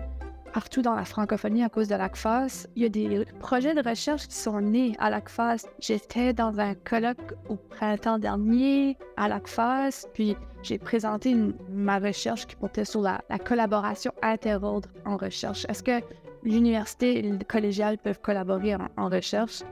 partout 0.53 0.83
dans 0.83 0.95
la 0.95 1.05
francophonie 1.05 1.63
à 1.63 1.69
cause 1.69 1.89
de 1.89 1.95
l'ACFAS. 1.95 2.67
Il 2.75 2.83
y 2.83 2.87
a 2.87 2.89
des 2.89 3.25
projets 3.39 3.75
de 3.75 3.87
recherche 3.87 4.27
qui 4.29 4.35
sont 4.35 4.61
nés 4.61 4.95
à 4.99 5.11
l'ACFAS. 5.11 5.67
J'étais 5.79 6.33
dans 6.33 6.59
un 6.59 6.75
colloque 6.75 7.35
au 7.49 7.57
printemps 7.57 8.19
dernier 8.19 8.97
à 9.17 9.29
l'ACFAS, 9.29 10.07
puis 10.15 10.37
j'ai 10.63 10.79
présenté 10.79 11.37
ma 11.71 11.99
recherche 11.99 12.47
qui 12.47 12.57
portait 12.57 12.85
sur 12.85 13.03
la, 13.03 13.21
collaboration 13.45 14.13
interordre 14.23 14.89
en 15.05 15.17
recherche. 15.17 15.67
Est-ce 15.69 15.83
que 15.83 16.01
l'université 16.43 17.19
et 17.19 17.23
le 17.23 17.39
collégial 17.45 17.99
peuvent 17.99 18.21
collaborer 18.21 18.77
en 18.97 19.09
recherche? 19.09 19.63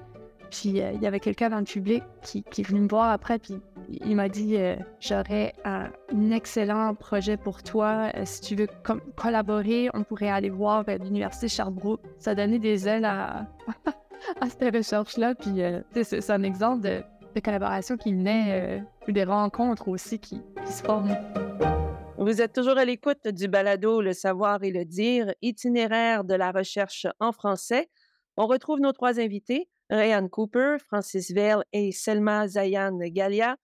Puis 0.51 0.81
euh, 0.81 0.93
il 0.93 1.03
y 1.03 1.07
avait 1.07 1.21
quelqu'un 1.21 1.51
dans 1.51 1.59
le 1.59 1.65
public 1.65 2.03
qui, 2.23 2.43
qui, 2.45 2.61
est 2.61 2.65
venu 2.65 2.81
me 2.81 2.89
voir 2.89 3.11
après, 3.11 3.39
puis 3.39 3.61
il 3.88 4.16
m'a 4.16 4.28
dit 4.28 4.57
euh, 4.57 4.76
J'aurais 5.00 5.55
un, 5.64 5.90
excellent 6.31 6.95
projet 6.95 7.37
pour 7.37 7.62
toi. 7.62 8.11
Euh, 8.14 8.23
si 8.25 8.40
tu 8.40 8.57
veux 8.57 8.69
collaborer, 9.16 9.88
on 9.95 10.02
pourrait 10.02 10.31
aller 10.31 10.50
voir 10.50 10.85
l'Université 10.87 11.49
Sherbrooke. 11.49 12.00
Ça 12.19 12.35
donnait 12.35 12.59
des 12.59 12.88
ailes 12.88 13.05
à, 13.05 13.47
à 14.40 14.49
cette 14.49 14.75
recherche-là. 14.75 15.35
Puis 15.35 15.62
c'est 16.05 16.31
un 16.31 16.43
exemple 16.43 16.83
de, 16.83 17.02
collaboration 17.40 17.99
qui 17.99 18.12
naît, 18.12 18.83
puis 19.05 19.12
des 19.12 19.25
rencontres 19.25 19.88
aussi 19.88 20.19
qui, 20.19 20.40
se 20.64 20.83
forment. 20.83 21.16
Vous 22.16 22.40
êtes 22.40 22.55
toujours 22.55 22.78
à 22.78 22.85
l'écoute 22.87 23.28
du 23.28 23.47
balado 23.47 24.00
Le 24.00 24.14
savoir 24.14 24.64
et 24.64 24.71
le 24.71 24.87
dire, 24.87 25.35
itinéraire 25.43 26.25
de 26.25 26.35
la 26.35 26.50
recherche 26.50 27.07
en 27.21 27.33
français. 27.33 27.90
On 28.38 28.47
retrouve 28.47 28.81
nos 28.81 28.93
trois 28.93 29.21
invités. 29.21 29.69
Ryan 29.90 30.28
Cooper, 30.28 30.76
Francis 30.78 31.31
Vell 31.31 31.62
et 31.73 31.93
Selma 31.93 32.49
Zayan 32.49 32.99
Galia. 32.99 33.57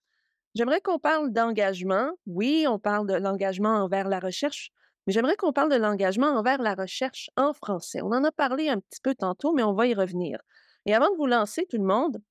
J'aimerais 0.55 0.81
qu'on 0.81 0.99
parle 0.99 1.31
d'engagement. 1.31 2.11
Oui, 2.27 2.65
on 2.67 2.77
parle 2.79 3.07
de 3.07 3.15
l'engagement 3.15 3.83
envers 3.83 4.07
la 4.07 4.19
recherche, 4.19 4.71
mais 5.05 5.13
j'aimerais 5.13 5.35
qu'on 5.35 5.53
parle 5.53 5.71
de 5.71 5.77
l'engagement 5.77 6.27
envers 6.27 6.61
la 6.61 6.75
recherche 6.75 7.29
en 7.35 7.53
français. 7.53 8.01
On 8.01 8.11
en 8.11 8.23
a 8.23 8.31
parlé 8.31 8.69
un 8.69 8.79
petit 8.79 9.01
peu 9.01 9.15
tantôt, 9.15 9.53
mais 9.53 9.63
on 9.63 9.73
va 9.73 9.87
y 9.87 9.93
revenir. 9.93 10.39
Et 10.85 10.93
avant 10.93 11.09
de 11.09 11.17
vous 11.17 11.25
lancer, 11.25 11.65
tout 11.69 11.77
le 11.77 11.83
monde, 11.83 12.21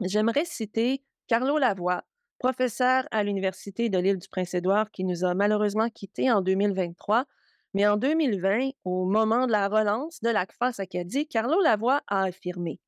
j'aimerais 0.00 0.44
citer 0.44 1.02
Carlo 1.26 1.58
Lavoie, 1.58 2.04
professeur 2.38 3.06
à 3.10 3.22
l'Université 3.22 3.90
de 3.90 3.98
l'île 3.98 4.18
du 4.18 4.28
Prince-Édouard, 4.28 4.90
qui 4.90 5.04
nous 5.04 5.24
a 5.24 5.34
malheureusement 5.34 5.90
quittés 5.90 6.30
en 6.30 6.40
2023. 6.40 7.26
Mais 7.74 7.86
en 7.86 7.98
2020, 7.98 8.70
au 8.84 9.04
moment 9.04 9.46
de 9.46 9.52
la 9.52 9.68
relance 9.68 10.20
de 10.22 10.30
l'ACFAS 10.30 10.76
Acadie, 10.78 11.28
Carlo 11.28 11.60
Lavoie 11.60 12.00
a 12.06 12.22
affirmé 12.22 12.80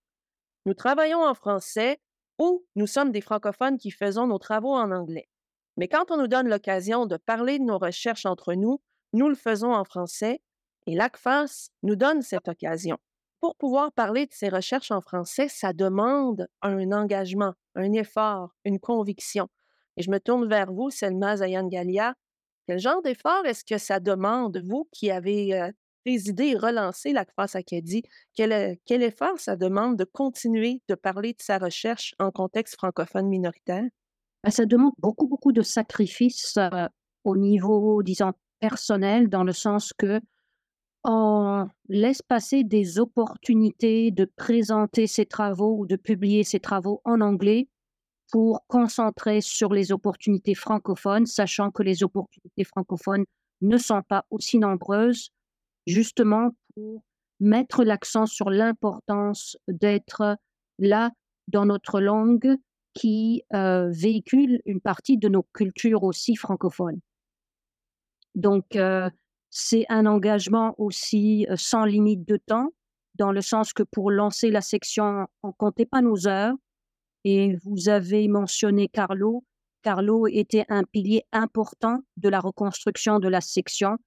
nous 0.67 0.75
travaillons 0.75 1.25
en 1.25 1.35
français 1.35 2.01
ou 2.41 2.65
nous 2.75 2.89
sommes 2.89 3.13
des 3.13 3.21
francophones 3.21 3.79
qui 3.79 3.91
faisons 3.91 4.27
nos 4.27 4.39
travaux 4.39 4.75
en 4.75 4.91
anglais. 4.91 5.29
Mais 5.77 5.87
quand 5.87 6.11
on 6.11 6.17
nous 6.17 6.27
donne 6.27 6.49
l'occasion 6.49 7.07
de 7.07 7.17
parler 7.17 7.59
de 7.59 7.65
nos 7.65 7.79
recherches 7.79 8.27
entre 8.27 8.55
nous, 8.55 8.81
nous 9.13 9.29
le 9.29 9.35
faisons 9.35 9.73
en 9.73 9.85
français 9.85 10.41
et 10.87 10.97
l'ACFAS 10.97 11.71
nous 11.83 11.97
donne 11.97 12.23
cette 12.23 12.49
occasion. 12.49 12.99
Pour 13.41 13.57
pouvoir 13.57 13.93
parler 13.93 14.27
de 14.27 14.33
ces 14.33 14.49
recherches 14.49 14.91
en 14.91 15.01
français, 15.01 15.49
ça 15.49 15.73
demande 15.73 16.49
un 16.63 16.93
engagement, 16.93 17.55
un 17.75 17.93
effort, 17.93 18.55
une 18.65 18.81
conviction. 18.81 19.49
Et 19.97 20.03
je 20.03 20.11
me 20.11 20.19
tourne 20.19 20.49
vers 20.49 20.73
vous, 20.73 20.91
Selma 20.91 21.37
Zayan 21.37 21.69
Galia. 21.69 22.15
Quel 22.67 22.79
genre 22.79 23.03
d'effort 23.03 23.45
est-ce 23.45 23.65
que 23.65 23.79
ça 23.79 24.01
demande, 24.01 24.63
vous 24.67 24.89
qui 24.93 25.11
avez 25.11 25.55
euh, 25.55 25.71
présider 26.05 26.49
et 26.49 26.57
relancer 26.57 27.13
la 27.13 27.25
CFAS 27.25 27.57
Acadie, 27.57 28.03
quel, 28.35 28.77
quel 28.85 29.03
effort 29.03 29.39
ça 29.39 29.57
demande 29.57 29.97
de 29.97 30.05
continuer 30.05 30.83
de 30.89 30.95
parler 30.95 31.33
de 31.33 31.43
sa 31.43 31.59
recherche 31.59 32.15
en 32.19 32.31
contexte 32.31 32.77
francophone 32.77 33.29
minoritaire? 33.29 33.85
Ben, 34.43 34.51
ça 34.51 34.67
demande 34.67 34.93
beaucoup, 34.99 35.27
beaucoup 35.27 35.53
de 35.53 35.63
sacrifices 35.63 36.57
euh, 36.57 36.89
au 37.25 37.37
niveau, 37.37 38.03
disons, 38.03 38.33
personnel, 38.61 39.29
dans 39.29 39.45
le 39.45 39.53
sens 39.53 39.93
que 39.93 40.21
on 41.03 41.67
laisse 41.89 42.21
passer 42.21 42.63
des 42.63 42.99
opportunités 42.99 44.11
de 44.11 44.27
présenter 44.37 45.07
ses 45.07 45.25
travaux 45.25 45.79
ou 45.79 45.87
de 45.87 45.97
publier 45.97 46.45
ses 46.45 46.61
travaux 46.61 47.01
en 47.05 47.23
anglais 47.23 47.69
pour 48.31 48.65
concentrer 48.67 49.41
sur 49.41 49.73
les 49.73 49.93
opportunités 49.93 50.55
francophones, 50.55 51.27
sachant 51.27 51.71
que 51.71 51.83
les 51.83 52.03
opportunités 52.03 52.65
francophones 52.65 53.25
ne 53.63 53.79
sont 53.79 54.03
pas 54.03 54.27
aussi 54.31 54.59
nombreuses 54.59 55.31
justement 55.87 56.51
pour 56.75 57.03
mettre 57.41 57.85
l'accent 57.85 58.27
sur 58.27 58.51
l'importance 58.51 59.57
d'être 59.69 60.37
là 60.79 61.11
dans 61.49 61.67
notre 61.67 62.01
langue 62.01 62.57
qui 62.95 63.43
euh, 63.55 63.89
véhicule 63.91 64.61
une 64.67 64.81
partie 64.81 65.17
de 65.17 65.29
nos 65.29 65.43
cultures 65.55 66.03
aussi 66.03 66.37
francophones. 66.37 67.01
Donc, 68.35 68.77
euh, 68.77 69.09
c'est 69.51 69.85
un 69.89 70.07
engagement 70.07 70.75
aussi 70.79 71.47
euh, 71.51 71.57
sans 71.57 71.85
limite 71.85 72.27
de 72.27 72.37
temps, 72.37 72.71
dans 73.15 73.33
le 73.33 73.41
sens 73.41 73.73
que 73.73 73.83
pour 73.83 74.11
lancer 74.11 74.51
la 74.51 74.61
section, 74.61 75.27
on 75.43 75.49
ne 75.49 75.53
comptait 75.53 75.87
pas 75.87 76.03
nos 76.03 76.29
heures. 76.29 76.55
Et 77.25 77.57
vous 77.65 77.89
avez 77.89 78.29
mentionné 78.29 78.89
Carlo. 78.89 79.45
Carlo 79.83 80.27
était 80.27 80.65
un 80.69 80.85
pilier 80.85 81.25
important 81.33 82.01
de 82.17 82.29
la 82.29 82.41
reconstruction 82.41 83.19
de 83.19 83.29
la 83.29 83.41
section 83.41 83.99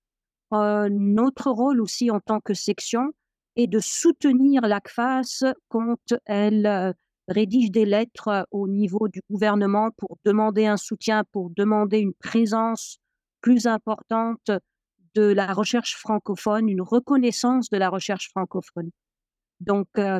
notre 0.89 1.51
rôle 1.51 1.81
aussi 1.81 2.11
en 2.11 2.19
tant 2.19 2.39
que 2.39 2.53
section 2.53 3.13
est 3.55 3.67
de 3.67 3.79
soutenir 3.79 4.61
l'ACFAS 4.61 5.43
quand 5.67 6.13
elle 6.25 6.65
euh, 6.65 6.93
rédige 7.27 7.71
des 7.71 7.85
lettres 7.85 8.47
au 8.51 8.67
niveau 8.67 9.07
du 9.07 9.21
gouvernement 9.29 9.91
pour 9.97 10.17
demander 10.25 10.65
un 10.65 10.77
soutien, 10.77 11.23
pour 11.31 11.49
demander 11.51 11.99
une 11.99 12.13
présence 12.13 12.97
plus 13.41 13.67
importante 13.67 14.51
de 15.15 15.23
la 15.23 15.53
recherche 15.53 15.95
francophone, 15.95 16.69
une 16.69 16.81
reconnaissance 16.81 17.69
de 17.69 17.77
la 17.77 17.89
recherche 17.89 18.29
francophone. 18.29 18.89
Donc, 19.59 19.87
euh, 19.97 20.19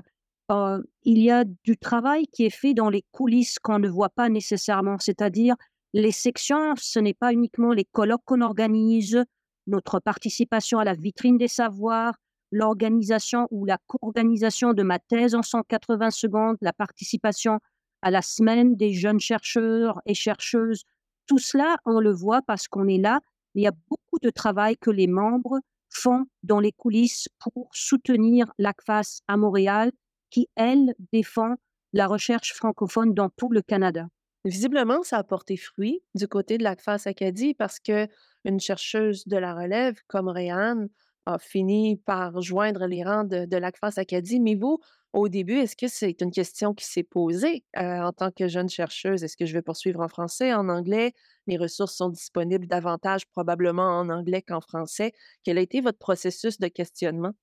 euh, 0.52 0.82
il 1.04 1.20
y 1.20 1.32
a 1.32 1.44
du 1.64 1.78
travail 1.78 2.28
qui 2.28 2.46
est 2.46 2.56
fait 2.56 2.74
dans 2.74 2.90
les 2.90 3.04
coulisses 3.12 3.60
qu'on 3.60 3.80
ne 3.80 3.90
voit 3.90 4.10
pas 4.10 4.30
nécessairement, 4.30 4.98
c'est-à-dire 5.00 5.56
les 5.94 6.12
sections, 6.12 6.76
ce 6.78 7.00
n'est 7.00 7.14
pas 7.14 7.34
uniquement 7.34 7.72
les 7.72 7.86
colloques 7.86 8.24
qu'on 8.26 8.42
organise, 8.42 9.24
notre 9.68 10.00
participation 10.00 10.80
à 10.80 10.84
la 10.84 10.94
vitrine 10.94 11.38
des 11.38 11.48
savoirs, 11.48 12.16
l'organisation 12.52 13.48
ou 13.52 13.66
la 13.66 13.78
co-organisation 13.88 14.74
de 14.74 14.84
ma 14.84 15.00
thèse 15.00 15.36
en 15.36 15.42
180 15.42 16.12
secondes, 16.12 16.58
la 16.62 16.74
participation 16.74 17.60
à 18.02 18.12
la 18.12 18.22
semaine 18.22 18.76
des 18.76 18.94
jeunes 18.94 19.20
chercheurs 19.20 20.02
et 20.06 20.14
chercheuses 20.14 20.84
Tout 21.26 21.40
cela, 21.40 21.78
on 21.86 22.00
le 22.00 22.12
voit 22.12 22.42
parce 22.42 22.68
qu'on 22.68 22.88
est 22.88 22.98
là. 22.98 23.22
Il 23.56 23.64
y 23.64 23.68
a 23.68 23.72
beaucoup 23.72 24.20
de 24.22 24.30
travail 24.30 24.78
que 24.78 24.92
les 24.92 25.08
membres 25.08 25.60
font 25.90 26.26
dans 26.44 26.60
les 26.60 26.72
coulisses 26.72 27.28
pour 27.40 27.70
soutenir 27.72 28.52
l'ACFAS 28.58 29.22
à 29.28 29.38
Montréal, 29.38 29.92
qui, 30.30 30.48
elle, 30.56 30.94
défend 31.12 31.56
la 31.94 32.08
recherche 32.08 32.54
francophone 32.54 33.14
dans 33.14 33.30
tout 33.30 33.50
le 33.50 33.62
Canada. 33.62 34.08
Visiblement, 34.46 35.04
ça 35.04 35.18
a 35.18 35.24
porté 35.24 35.56
fruit 35.56 36.02
du 36.16 36.28
côté 36.28 36.58
de 36.58 36.64
l'ACFAS 36.64 37.04
Acadie 37.06 37.54
parce 37.54 37.80
que 37.80 38.08
une 38.44 38.60
chercheuse 38.60 39.26
de 39.26 39.38
la 39.38 39.54
relève 39.56 39.96
comme 40.08 40.28
Réanne 40.28 40.90
a 41.26 41.40
fini 41.40 41.96
par 41.96 42.42
joindre 42.42 42.86
les 42.86 43.04
rangs 43.04 43.24
de, 43.24 43.46
de 43.46 43.58
l'ACFAS 43.58 43.94
Acadie. 43.98 44.42
Mais 44.42 44.56
vous, 44.56 44.80
au 45.14 45.30
début, 45.30 45.60
est-ce 45.60 45.78
que 45.78 45.88
c'est 45.88 46.20
une 46.22 46.32
question 46.32 46.74
qui 46.74 46.86
s'est 46.86 47.04
posée? 47.04 47.64
Euh, 47.78 48.02
en 48.02 48.12
tant 48.12 48.32
que 48.32 48.50
jeune 48.50 48.68
chercheuse? 48.68 49.24
Est-ce 49.24 49.38
que 49.38 49.46
je 49.46 49.54
vais 49.54 49.62
poursuivre 49.62 50.02
en 50.02 50.10
français, 50.10 50.54
en 50.54 50.68
anglais? 50.68 51.14
Les 51.48 51.56
ressources 51.58 51.96
sont 51.96 52.10
disponibles 52.10 52.68
davantage 52.68 53.26
probablement 53.28 54.00
en 54.00 54.10
anglais 54.10 54.42
qu'en 54.42 54.60
français. 54.60 55.14
Quel 55.44 55.58
a 55.58 55.62
été 55.62 55.80
votre 55.80 56.00
processus 56.00 56.60
de 56.60 56.68
questionnement? 56.68 57.34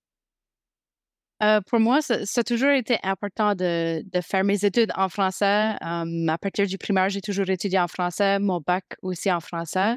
Euh, 1.43 1.61
pour 1.63 1.81
moi, 1.81 2.03
ça, 2.03 2.17
a 2.37 2.43
toujours 2.43 2.71
été 2.71 2.99
important 3.03 3.55
de, 3.55 4.03
faire 4.23 4.45
mes 4.45 4.65
études 4.65 4.93
en 4.95 5.09
français. 5.09 5.75
À 5.81 6.39
partir 6.41 6.67
du 6.67 6.77
primaire, 6.77 7.09
j'ai 7.09 7.23
toujours 7.23 7.49
étudié 7.49 7.79
en 7.79 7.89
français, 7.89 8.39
mon 8.39 8.61
bac 8.61 8.85
aussi 9.03 9.33
en 9.33 9.41
français. 9.41 9.97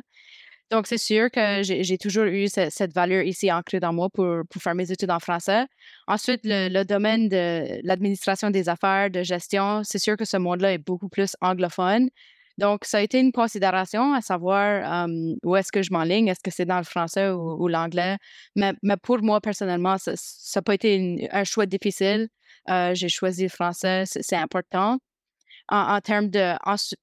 Donc, 0.71 0.87
c'est 0.87 0.97
sûr 0.97 1.29
que 1.29 1.61
j'ai 1.61 1.97
toujours 1.97 2.25
eu 2.25 2.47
cette 2.47 2.93
valeur 2.93 3.23
ici 3.23 3.51
ancrée 3.51 3.79
dans 3.79 3.93
moi 3.93 4.09
pour, 4.09 4.43
faire 4.59 4.73
mes 4.73 4.91
études 4.91 5.11
en 5.11 5.19
français. 5.19 5.65
Ensuite, 6.07 6.41
le 6.45 6.83
domaine 6.83 7.29
de 7.29 7.79
l'administration 7.83 8.49
des 8.49 8.69
affaires, 8.69 9.11
de 9.11 9.21
gestion, 9.21 9.83
c'est 9.83 9.99
sûr 9.99 10.17
que 10.17 10.25
ce 10.25 10.37
monde-là 10.37 10.73
est 10.73 10.77
beaucoup 10.79 11.09
plus 11.09 11.35
anglophone. 11.41 12.09
Donc, 12.57 12.85
ça 12.85 12.99
a 12.99 13.01
été 13.01 13.19
une 13.19 13.31
considération 13.31 14.13
à 14.13 14.21
savoir 14.21 15.07
où 15.43 15.55
est-ce 15.55 15.71
que 15.71 15.81
je 15.81 15.91
m'enligne, 15.91 16.27
est-ce 16.27 16.41
que 16.43 16.51
c'est 16.51 16.65
dans 16.65 16.77
le 16.77 16.83
français 16.83 17.29
ou, 17.31 17.67
l'anglais? 17.67 18.17
Mais, 18.55 18.73
mais, 18.83 18.97
pour 18.97 19.21
moi, 19.21 19.41
personnellement, 19.41 19.97
ça 19.97 20.13
n'a 20.55 20.61
pas 20.61 20.75
été 20.75 21.27
un 21.31 21.43
choix 21.43 21.65
difficile. 21.65 22.27
Euh, 22.69 22.93
j'ai 22.93 23.09
choisi 23.09 23.43
le 23.43 23.49
français, 23.49 24.03
c'est 24.05 24.37
important 24.37 24.99
en, 25.69 25.99
termes 26.01 26.29
de, 26.29 26.53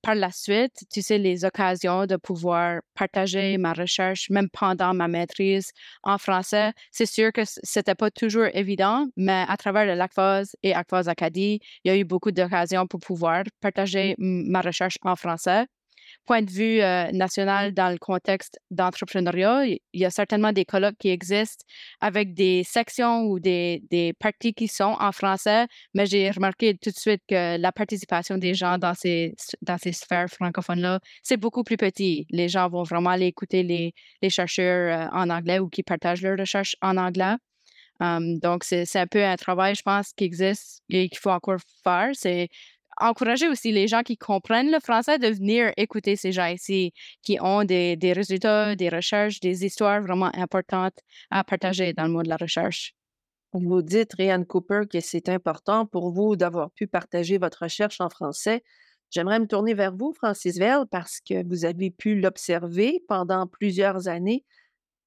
par 0.02 0.14
la 0.14 0.31
suite, 0.31 0.85
tu 0.93 1.02
sais, 1.02 1.19
les 1.19 1.45
occasions 1.45 2.07
de 2.07 2.17
pouvoir 2.17 2.81
partager 2.95 3.57
ma 3.59 3.73
recherche, 3.73 4.29
même 4.31 4.49
pendant 4.50 4.95
ma 4.95 5.09
maîtrise 5.09 5.73
en 6.02 6.19
français, 6.19 6.73
c'est 6.90 7.07
sûr 7.07 7.33
que 7.33 7.43
c'était 7.45 7.95
pas 7.95 8.11
toujours 8.11 8.47
évident, 8.52 9.07
mais 9.17 9.45
à 9.49 9.57
travers 9.57 9.87
le 9.87 9.95
LACFOS 9.95 10.57
et 10.62 10.75
ACFOS 10.75 11.09
Acadie, 11.09 11.61
il 11.85 11.88
y 11.88 11.90
a 11.90 11.97
eu 11.97 12.05
beaucoup 12.05 12.31
d'occasions 12.31 12.87
pour 12.87 13.00
pouvoir 13.00 13.45
partager 13.61 14.14
ma 14.19 14.61
recherche 14.61 14.99
en 15.02 15.17
français 15.17 15.67
point 16.26 16.42
de 16.42 16.50
vue 16.50 16.80
euh, 16.80 17.10
national 17.12 17.72
dans 17.72 17.90
le 17.90 17.98
contexte 17.98 18.58
d'entrepreneuriat, 18.70 19.66
il 19.66 19.80
y 19.92 20.04
a 20.04 20.10
certainement 20.10 20.52
des 20.52 20.64
colloques 20.64 20.96
qui 20.98 21.08
existent 21.10 21.64
avec 22.00 22.34
des 22.34 22.62
sections 22.64 23.24
ou 23.24 23.40
des, 23.40 23.82
des 23.90 24.12
parties 24.12 24.54
qui 24.54 24.68
sont 24.68 24.96
en 25.00 25.12
français, 25.12 25.66
mais 25.94 26.06
j'ai 26.06 26.30
remarqué 26.30 26.76
tout 26.76 26.90
de 26.90 26.96
suite 26.98 27.22
que 27.28 27.58
la 27.58 27.72
participation 27.72 28.38
des 28.38 28.54
gens 28.54 28.78
dans 28.78 28.94
ces, 28.94 29.34
dans 29.62 29.78
ces 29.78 29.92
sphères 29.92 30.28
francophones-là, 30.28 31.00
c'est 31.22 31.36
beaucoup 31.36 31.64
plus 31.64 31.76
petit. 31.76 32.26
Les 32.30 32.48
gens 32.48 32.68
vont 32.68 32.84
vraiment 32.84 33.10
aller 33.10 33.26
écouter 33.26 33.62
les, 33.62 33.92
les 34.22 34.30
chercheurs 34.30 35.08
euh, 35.08 35.08
en 35.12 35.30
anglais 35.30 35.58
ou 35.58 35.68
qui 35.68 35.82
partagent 35.82 36.22
leurs 36.22 36.38
recherches 36.38 36.76
en 36.80 36.96
anglais. 36.96 37.34
Um, 38.00 38.38
donc, 38.38 38.64
c'est 38.64 38.96
un 38.96 39.06
peu 39.06 39.22
un 39.22 39.36
travail, 39.36 39.74
je 39.74 39.82
pense, 39.82 40.12
qui 40.14 40.24
existe 40.24 40.82
et 40.88 41.08
qu'il 41.08 41.18
faut 41.18 41.30
encore 41.30 41.58
faire. 41.84 42.10
C'est 42.14 42.48
encourager 43.00 43.49
aussi 43.49 43.73
les 43.73 43.88
gens 43.88 44.02
qui 44.02 44.16
comprennent 44.16 44.71
le 44.71 44.80
français 44.80 45.19
de 45.19 45.28
venir 45.28 45.73
écouter 45.76 46.16
ces 46.16 46.33
gens 46.33 46.47
ici 46.47 46.92
qui 47.23 47.38
ont 47.40 47.64
des, 47.64 47.97
résultats, 48.14 48.76
des 48.76 48.88
recherches, 48.88 49.40
des 49.40 49.64
histoires 49.64 50.00
vraiment 50.02 50.30
importantes 50.35 50.99
à 51.30 51.42
partager 51.45 51.92
dans 51.92 52.04
le 52.04 52.11
monde 52.11 52.25
de 52.25 52.28
la 52.28 52.37
recherche. 52.37 52.95
Vous 53.52 53.83
dites, 53.83 54.14
Ryan 54.14 54.45
Cooper, 54.45 54.83
que 54.88 55.00
c'est 55.00 55.28
important 55.28 55.85
pour 55.85 56.12
vous 56.12 56.37
d'avoir 56.37 56.70
pu 56.70 56.87
partager 56.87 57.38
votre 57.38 57.64
recherche 57.64 58.01
en 58.01 58.09
français. 58.09 58.62
J'aimerais 59.11 59.40
me 59.40 59.46
tourner 59.46 59.74
vers 59.74 59.96
vous, 59.96 60.12
Francis 60.12 60.57
Vell, 60.57 60.85
parce 60.88 61.18
que 61.20 61.44
vous 61.48 61.64
avez 61.64 61.90
pu 61.90 62.20
l'observer 62.20 63.03
pendant 63.09 63.48
plusieurs 63.48 64.07
années. 64.07 64.44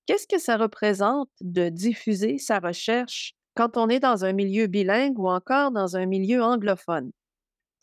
Qu'est-ce 0.06 0.28
que 0.28 0.39
ça 0.39 0.58
représente 0.58 1.30
de 1.39 1.70
diffuser 1.70 2.38
sa 2.38 2.60
recherche 2.60 3.34
quand 3.56 3.78
on 3.78 3.88
est 3.88 4.02
dans 4.02 4.26
un 4.26 4.34
milieu 4.34 4.67
bilingue 4.67 5.17
ou 5.17 5.30
encore 5.30 5.72
dans 5.72 5.96
un 5.96 6.06
milieu 6.06 6.44
anglophone? 6.44 7.12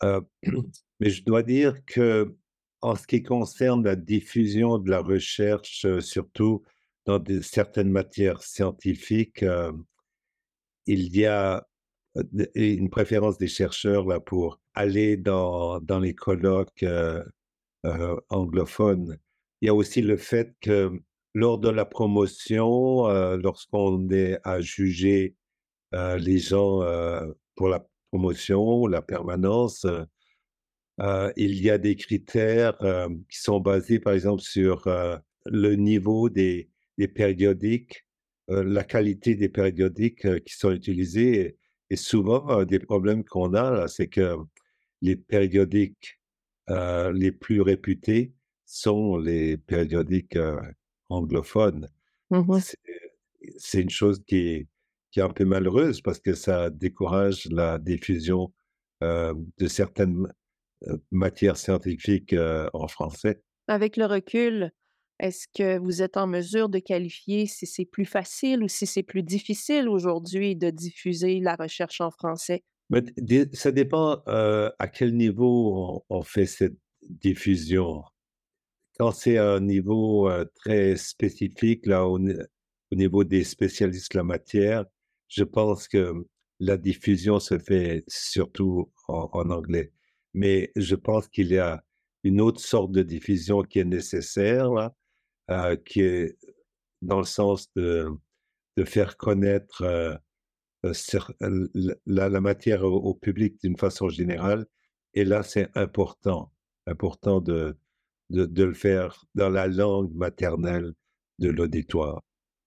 Euh, 0.03 0.21
mais 0.99 1.09
je 1.09 1.23
dois 1.23 1.43
dire 1.43 1.83
que 1.85 2.35
en 2.81 2.95
ce 2.95 3.05
qui 3.05 3.21
concerne 3.21 3.83
la 3.83 3.95
diffusion 3.95 4.79
de 4.79 4.89
la 4.89 5.01
recherche, 5.01 5.85
euh, 5.85 6.01
surtout 6.01 6.63
dans 7.05 7.23
certaines 7.41 7.91
matières 7.91 8.41
scientifiques, 8.43 9.43
euh, 9.43 9.71
il 10.87 11.15
y 11.15 11.25
a 11.25 11.65
une 12.55 12.89
préférence 12.89 13.37
des 13.37 13.47
chercheurs 13.47 14.05
là 14.05 14.19
pour 14.19 14.59
aller 14.73 15.15
dans, 15.17 15.79
dans 15.79 15.99
les 15.99 16.13
colloques 16.15 16.85
anglophones. 18.29 19.17
Il 19.61 19.67
y 19.67 19.69
a 19.69 19.73
aussi 19.73 20.01
le 20.01 20.17
fait 20.17 20.53
que 20.59 20.91
lors 21.33 21.59
de 21.59 21.69
la 21.69 21.85
promotion, 21.85 23.07
lorsqu'on 23.37 24.09
est 24.09 24.39
à 24.43 24.59
juger 24.59 25.35
les 25.93 26.39
gens 26.39 26.81
pour 27.55 27.69
la 27.69 27.87
promotion, 28.11 28.87
la 28.87 29.01
permanence, 29.01 29.85
euh, 29.85 30.03
euh, 30.99 31.31
il 31.37 31.55
y 31.61 31.69
a 31.69 31.77
des 31.77 31.95
critères 31.95 32.79
euh, 32.83 33.09
qui 33.29 33.39
sont 33.39 33.59
basés, 33.59 33.99
par 33.99 34.13
exemple, 34.13 34.41
sur 34.41 34.83
le 35.45 35.75
niveau 35.75 36.29
des, 36.29 36.69
des 36.97 37.07
périodiques, 37.07 38.05
la 38.47 38.83
qualité 38.83 39.35
des 39.35 39.49
périodiques 39.49 40.43
qui 40.43 40.53
sont 40.55 40.71
utilisés. 40.71 41.57
Et, 41.89 41.95
souvent, 41.95 42.63
des 42.65 42.79
problèmes 42.79 43.23
qu'on 43.23 43.53
a, 43.53 43.87
c'est 43.87 44.07
que 44.07 44.35
les 45.01 45.15
périodiques 45.15 46.19
les 46.67 47.31
plus 47.31 47.61
réputés 47.61 48.33
sont 48.65 49.17
les 49.17 49.57
périodiques 49.57 50.37
anglophones. 51.09 51.87
Mmh 52.29 52.59
c'est 53.57 53.81
une 53.81 53.89
chose 53.89 54.23
qui 54.27 54.37
est, 54.37 54.67
qui 55.11 55.19
est 55.19 55.23
un 55.23 55.29
peu 55.29 55.45
malheureuse 55.45 56.01
parce 56.01 56.19
que 56.19 56.33
ça 56.33 56.69
décourage 56.69 57.47
la 57.51 57.77
diffusion 57.77 58.53
euh, 59.03 59.33
de 59.57 59.67
certaines 59.67 60.27
euh, 60.87 60.97
matières 61.11 61.57
scientifiques 61.57 62.33
euh, 62.33 62.69
en 62.73 62.87
français. 62.87 63.41
Avec 63.67 63.97
le 63.97 64.05
recul, 64.05 64.71
est-ce 65.19 65.47
que 65.53 65.79
vous 65.79 66.01
êtes 66.01 66.17
en 66.17 66.27
mesure 66.27 66.69
de 66.69 66.79
qualifier 66.79 67.45
si 67.45 67.65
c'est 67.65 67.85
plus 67.85 68.05
facile 68.05 68.63
ou 68.63 68.67
si 68.67 68.85
c'est 68.85 69.03
plus 69.03 69.23
difficile 69.23 69.89
aujourd'hui 69.89 70.55
de 70.55 70.69
diffuser 70.69 71.39
la 71.39 71.55
recherche 71.55 71.99
en 71.99 72.11
français? 72.11 72.63
Mais 72.89 73.03
ça 73.53 73.71
dépend 73.71 74.21
à 74.25 74.87
quel 74.91 75.15
niveau 75.15 76.03
on, 76.09 76.21
fait 76.23 76.45
cette 76.45 76.75
diffusion. 77.07 78.03
Quand 78.97 79.11
c'est 79.11 79.37
un 79.37 79.61
niveau 79.61 80.29
très 80.55 80.97
spécifique, 80.97 81.85
là, 81.85 82.05
au 82.05 82.19
niveau 82.91 83.23
des 83.23 83.45
spécialistes 83.45 84.11
de 84.11 84.17
la 84.17 84.23
matière, 84.23 84.85
je 85.31 85.43
pense 85.45 85.87
que 85.87 86.13
la 86.59 86.77
diffusion 86.77 87.39
se 87.39 87.57
fait 87.57 88.03
surtout 88.07 88.91
en, 89.07 89.49
anglais. 89.49 89.91
Mais 90.33 90.71
je 90.75 90.95
pense 90.95 91.27
qu'il 91.29 91.47
y 91.47 91.57
a 91.57 91.83
une 92.23 92.41
autre 92.41 92.59
sorte 92.59 92.91
de 92.91 93.01
diffusion 93.01 93.63
qui 93.63 93.79
est 93.79 93.85
nécessaire, 93.85 94.91
euh, 95.49 95.75
qui 95.77 96.01
est 96.01 96.37
dans 97.01 97.19
le 97.19 97.25
sens 97.25 97.71
de, 97.75 98.09
faire 98.85 99.15
connaître 99.15 99.83
euh, 99.83 100.15
euh, 100.85 101.67
la, 102.05 102.41
matière 102.41 102.83
au, 102.83 103.13
public 103.13 103.59
d'une 103.63 103.77
façon 103.77 104.09
générale. 104.09 104.65
Et 105.13 105.23
là, 105.23 105.43
c'est 105.43 105.69
important, 105.77 106.51
important 106.87 107.41
de, 107.41 107.77
le 108.29 108.73
faire 108.73 109.25
dans 109.35 109.49
la 109.49 109.67
langue 109.67 110.13
maternelle 110.13 110.93
de 111.39 111.49
l'auditoire. 111.49 112.21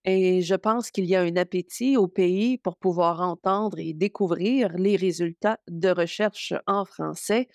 Et 0.05 0.41
je 0.43 0.53
pense 0.53 0.91
qu'il 0.91 1.05
y 1.05 1.15
a 1.15 1.21
un 1.21 1.35
appétit 1.35 1.97
au 1.97 2.07
pays 2.07 2.59
pour 2.59 2.77
pouvoir 2.77 3.21
entendre 3.21 3.79
et 3.79 3.93
découvrir 3.93 4.69
les 4.77 4.95
résultats 4.95 5.59
de 5.67 5.89
recherche 5.89 6.53
en 6.67 6.85
français. 6.85 7.47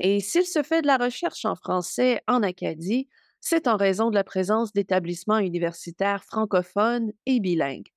Et 0.00 0.18
s'il 0.18 0.44
se 0.44 0.64
fait 0.64 0.82
de 0.82 0.88
la 0.88 0.96
recherche 0.96 1.44
en 1.44 1.54
français 1.54 2.20
en 2.26 2.42
Acadie, 2.42 3.08
c'est 3.40 3.68
en 3.68 3.76
raison 3.76 4.10
de 4.10 4.16
la 4.16 4.24
présence 4.24 4.72
d'établissements 4.72 5.38
universitaires 5.38 6.24
francophones 6.24 7.12
et 7.26 7.38
bilingues. 7.38 7.92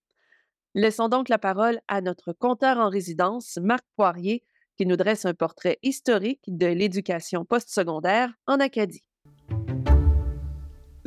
Laissons 0.76 1.10
donc 1.10 1.28
la 1.28 1.40
parole 1.40 1.80
à 1.88 2.02
notre 2.02 2.34
compteur 2.34 2.78
en 2.78 2.90
résidence, 2.90 3.58
Marc 3.64 3.84
Poirier, 3.96 4.44
qui 4.78 4.86
nous 4.86 4.98
dresse 4.98 5.26
un 5.26 5.34
portrait 5.34 5.80
historique 5.82 6.44
de 6.48 6.68
l'éducation 6.68 7.46
postsecondaire 7.46 8.32
en 8.46 8.60
Acadie. 8.60 9.07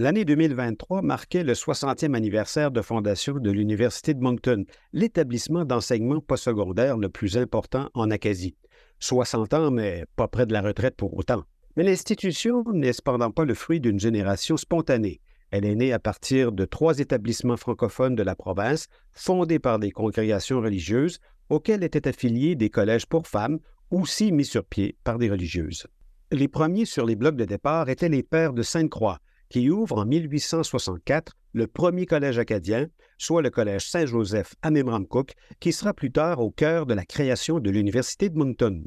L'année 0.00 0.24
2023 0.24 1.02
marquait 1.02 1.44
le 1.44 1.52
60e 1.52 2.14
anniversaire 2.14 2.70
de 2.70 2.80
fondation 2.80 3.34
de 3.34 3.50
l'Université 3.50 4.14
de 4.14 4.22
Moncton, 4.22 4.64
l'établissement 4.94 5.66
d'enseignement 5.66 6.22
postsecondaire 6.22 6.96
le 6.96 7.10
plus 7.10 7.36
important 7.36 7.90
en 7.92 8.10
Acadie. 8.10 8.56
60 9.00 9.52
ans, 9.52 9.70
mais 9.70 10.06
pas 10.16 10.26
près 10.26 10.46
de 10.46 10.54
la 10.54 10.62
retraite 10.62 10.96
pour 10.96 11.14
autant. 11.18 11.44
Mais 11.76 11.82
l'institution 11.82 12.64
n'est 12.72 12.94
cependant 12.94 13.30
pas 13.30 13.44
le 13.44 13.52
fruit 13.52 13.78
d'une 13.78 14.00
génération 14.00 14.56
spontanée. 14.56 15.20
Elle 15.50 15.66
est 15.66 15.74
née 15.74 15.92
à 15.92 15.98
partir 15.98 16.50
de 16.50 16.64
trois 16.64 16.98
établissements 16.98 17.58
francophones 17.58 18.14
de 18.14 18.22
la 18.22 18.34
province, 18.34 18.86
fondés 19.12 19.58
par 19.58 19.78
des 19.78 19.90
congrégations 19.90 20.62
religieuses, 20.62 21.18
auxquels 21.50 21.84
étaient 21.84 22.08
affiliés 22.08 22.56
des 22.56 22.70
collèges 22.70 23.04
pour 23.04 23.26
femmes, 23.26 23.58
aussi 23.90 24.32
mis 24.32 24.46
sur 24.46 24.64
pied 24.64 24.96
par 25.04 25.18
des 25.18 25.28
religieuses. 25.28 25.86
Les 26.32 26.48
premiers 26.48 26.86
sur 26.86 27.04
les 27.04 27.16
blocs 27.16 27.36
de 27.36 27.44
départ 27.44 27.90
étaient 27.90 28.08
les 28.08 28.22
Pères 28.22 28.54
de 28.54 28.62
Sainte-Croix, 28.62 29.18
qui 29.50 29.68
ouvrent 29.68 29.98
en 29.98 30.06
1864 30.06 31.36
le 31.52 31.66
premier 31.66 32.06
collège 32.06 32.38
acadien, 32.38 32.86
soit 33.18 33.42
le 33.42 33.50
collège 33.50 33.90
Saint-Joseph 33.90 34.54
à 34.62 34.70
Memramcook, 34.70 35.34
qui 35.58 35.72
sera 35.72 35.92
plus 35.92 36.12
tard 36.12 36.40
au 36.40 36.50
cœur 36.50 36.86
de 36.86 36.94
la 36.94 37.04
création 37.04 37.58
de 37.58 37.70
l'Université 37.70 38.30
de 38.30 38.38
Moncton. 38.38 38.84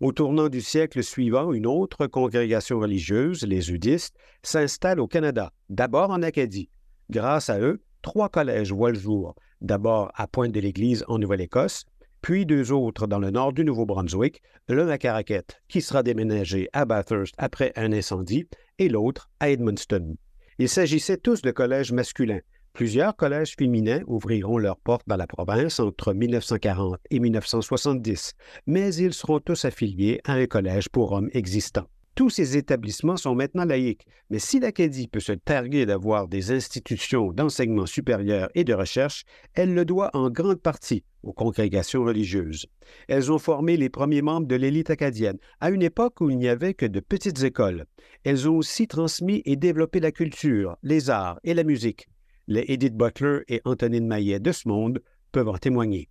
Au 0.00 0.12
tournant 0.12 0.48
du 0.48 0.60
siècle 0.60 1.02
suivant, 1.02 1.52
une 1.52 1.66
autre 1.66 2.06
congrégation 2.06 2.80
religieuse, 2.80 3.44
les 3.46 3.70
Udistes, 3.70 4.16
s'installe 4.42 5.00
au 5.00 5.06
Canada, 5.06 5.52
d'abord 5.70 6.10
en 6.10 6.22
Acadie. 6.22 6.68
Grâce 7.08 7.48
à 7.48 7.60
eux, 7.60 7.80
trois 8.02 8.28
collèges 8.28 8.72
voient 8.72 8.90
le 8.90 8.98
jour, 8.98 9.34
d'abord 9.60 10.10
à 10.14 10.26
Pointe-de-l'Église 10.26 11.04
en 11.08 11.18
Nouvelle-Écosse, 11.18 11.86
puis 12.20 12.46
deux 12.46 12.70
autres 12.70 13.06
dans 13.06 13.18
le 13.18 13.30
nord 13.30 13.52
du 13.52 13.64
Nouveau-Brunswick, 13.64 14.42
l'un 14.68 14.88
à 14.88 15.22
qui 15.68 15.80
sera 15.80 16.02
déménagé 16.02 16.68
à 16.72 16.84
Bathurst 16.84 17.34
après 17.36 17.72
un 17.76 17.92
incendie, 17.92 18.46
et 18.82 18.88
l'autre 18.88 19.30
à 19.40 19.50
Edmundston. 19.50 20.16
Il 20.58 20.68
s'agissait 20.68 21.16
tous 21.16 21.42
de 21.42 21.50
collèges 21.50 21.92
masculins. 21.92 22.40
Plusieurs 22.72 23.16
collèges 23.16 23.54
féminins 23.56 24.00
ouvriront 24.06 24.58
leurs 24.58 24.78
portes 24.78 25.06
dans 25.06 25.16
la 25.16 25.26
province 25.26 25.78
entre 25.78 26.14
1940 26.14 26.98
et 27.10 27.18
1970, 27.18 28.32
mais 28.66 28.94
ils 28.94 29.12
seront 29.12 29.40
tous 29.40 29.64
affiliés 29.64 30.20
à 30.24 30.34
un 30.34 30.46
collège 30.46 30.88
pour 30.88 31.12
hommes 31.12 31.28
existant. 31.32 31.86
Tous 32.14 32.28
ces 32.28 32.58
établissements 32.58 33.16
sont 33.16 33.34
maintenant 33.34 33.64
laïques, 33.64 34.06
mais 34.28 34.38
si 34.38 34.60
l'Acadie 34.60 35.08
peut 35.08 35.20
se 35.20 35.32
targuer 35.32 35.86
d'avoir 35.86 36.28
des 36.28 36.50
institutions 36.50 37.32
d'enseignement 37.32 37.86
supérieur 37.86 38.50
et 38.54 38.64
de 38.64 38.74
recherche, 38.74 39.24
elle 39.54 39.72
le 39.72 39.86
doit 39.86 40.10
en 40.12 40.28
grande 40.28 40.60
partie 40.60 41.04
aux 41.22 41.32
congrégations 41.32 42.04
religieuses. 42.04 42.66
Elles 43.08 43.32
ont 43.32 43.38
formé 43.38 43.78
les 43.78 43.88
premiers 43.88 44.20
membres 44.20 44.46
de 44.46 44.56
l'élite 44.56 44.90
acadienne, 44.90 45.38
à 45.60 45.70
une 45.70 45.82
époque 45.82 46.20
où 46.20 46.28
il 46.28 46.36
n'y 46.36 46.48
avait 46.48 46.74
que 46.74 46.84
de 46.84 47.00
petites 47.00 47.44
écoles. 47.44 47.86
Elles 48.24 48.46
ont 48.46 48.56
aussi 48.56 48.86
transmis 48.86 49.40
et 49.46 49.56
développé 49.56 49.98
la 49.98 50.12
culture, 50.12 50.76
les 50.82 51.08
arts 51.08 51.40
et 51.44 51.54
la 51.54 51.64
musique. 51.64 52.08
Les 52.46 52.66
Edith 52.68 52.96
Butler 52.96 53.40
et 53.48 53.62
Antonine 53.64 54.06
Maillet 54.06 54.40
de 54.40 54.52
ce 54.52 54.68
monde 54.68 55.02
peuvent 55.30 55.48
en 55.48 55.56
témoigner. 55.56 56.10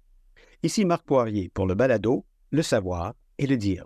Ici 0.64 0.84
Marc 0.84 1.06
Poirier 1.06 1.52
pour 1.54 1.68
le 1.68 1.76
balado, 1.76 2.26
le 2.50 2.64
savoir 2.64 3.14
et 3.38 3.46
le 3.46 3.58
dire. 3.58 3.86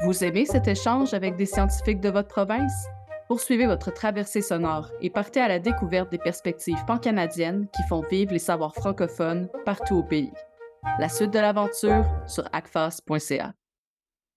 Vous 0.00 0.22
aimez 0.22 0.46
cet 0.46 0.68
échange 0.68 1.12
avec 1.12 1.34
des 1.34 1.44
scientifiques 1.44 2.00
de 2.00 2.08
votre 2.08 2.28
province? 2.28 2.86
Poursuivez 3.26 3.66
votre 3.66 3.92
traversée 3.92 4.42
sonore 4.42 4.92
et 5.00 5.10
partez 5.10 5.40
à 5.40 5.48
la 5.48 5.58
découverte 5.58 6.12
des 6.12 6.18
perspectives 6.18 6.78
pan-canadiennes 6.86 7.66
qui 7.74 7.82
font 7.88 8.02
vivre 8.08 8.32
les 8.32 8.38
savoirs 8.38 8.76
francophones 8.76 9.48
partout 9.64 9.96
au 9.96 10.02
pays. 10.04 10.30
La 11.00 11.08
suite 11.08 11.32
de 11.32 11.40
l'aventure 11.40 12.06
sur 12.28 12.48
acfas.ca. 12.52 13.54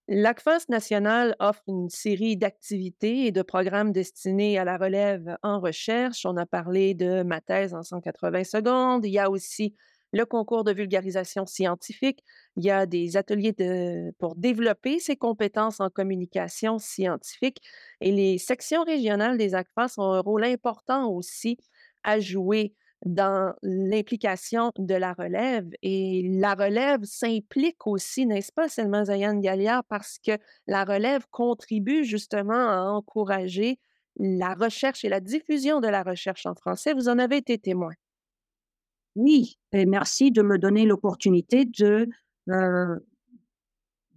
L'ACFAS 0.07 0.65
national 0.67 1.35
offre 1.39 1.61
une 1.67 1.89
série 1.89 2.37
d'activités 2.37 3.27
et 3.27 3.31
de 3.31 3.43
programmes 3.43 3.91
destinés 3.91 4.57
à 4.57 4.65
la 4.65 4.77
relève 4.77 5.37
en 5.43 5.59
recherche. 5.59 6.25
On 6.25 6.37
a 6.37 6.47
parlé 6.47 6.95
de 6.95 7.21
ma 7.21 7.39
thèse 7.39 7.75
en 7.75 7.83
180 7.83 8.45
secondes. 8.45 9.05
Il 9.05 9.11
y 9.11 9.19
a 9.19 9.29
aussi 9.29 9.75
le 10.11 10.25
concours 10.25 10.63
de 10.63 10.73
vulgarisation 10.73 11.45
scientifique. 11.45 12.23
Il 12.57 12.65
y 12.65 12.71
a 12.71 12.85
des 12.85 13.17
ateliers 13.17 13.55
pour 14.19 14.35
développer 14.35 14.99
ses 14.99 15.15
compétences 15.15 15.79
en 15.79 15.89
communication 15.89 16.79
scientifique. 16.79 17.61
Et 18.01 18.11
les 18.11 18.37
sections 18.37 18.83
régionales 18.83 19.37
des 19.37 19.55
ACFAS 19.55 19.95
ont 19.97 20.13
un 20.13 20.21
rôle 20.21 20.43
important 20.43 21.09
aussi 21.09 21.57
à 22.03 22.19
jouer 22.19 22.73
dans 23.05 23.53
l'implication 23.63 24.71
de 24.77 24.95
la 24.95 25.13
relève. 25.13 25.69
Et 25.81 26.29
la 26.39 26.53
relève 26.53 27.03
s'implique 27.03 27.87
aussi, 27.87 28.25
n'est-ce 28.25 28.51
pas, 28.51 28.69
Selma 28.69 29.05
Zayan 29.05 29.39
Gallia, 29.39 29.81
parce 29.89 30.19
que 30.19 30.33
la 30.67 30.83
relève 30.83 31.25
contribue 31.31 32.03
justement 32.03 32.69
à 32.69 32.81
encourager 32.91 33.79
la 34.17 34.53
recherche 34.53 35.03
et 35.03 35.09
la 35.09 35.19
diffusion 35.19 35.79
de 35.79 35.87
la 35.87 36.03
recherche 36.03 36.45
en 36.45 36.53
français. 36.53 36.93
Vous 36.93 37.09
en 37.09 37.17
avez 37.17 37.37
été 37.37 37.57
témoin. 37.57 37.93
Oui, 39.15 39.57
et 39.73 39.85
merci 39.85 40.31
de 40.31 40.41
me 40.41 40.57
donner 40.57 40.85
l'opportunité 40.85 41.65
de 41.65 42.07
euh, 42.49 42.95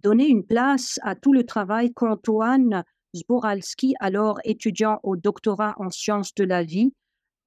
donner 0.01 0.27
une 0.27 0.45
place 0.45 0.99
à 1.01 1.15
tout 1.15 1.33
le 1.33 1.43
travail 1.43 1.93
qu'Antoine 1.93 2.83
Zboralski, 3.15 3.95
alors 3.99 4.39
étudiant 4.43 4.99
au 5.03 5.15
doctorat 5.15 5.73
en 5.77 5.89
sciences 5.89 6.33
de 6.35 6.43
la 6.43 6.63
vie, 6.63 6.93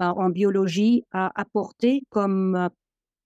euh, 0.02 0.06
en 0.06 0.28
biologie, 0.28 1.04
a 1.12 1.30
apporté 1.40 2.02
comme 2.10 2.68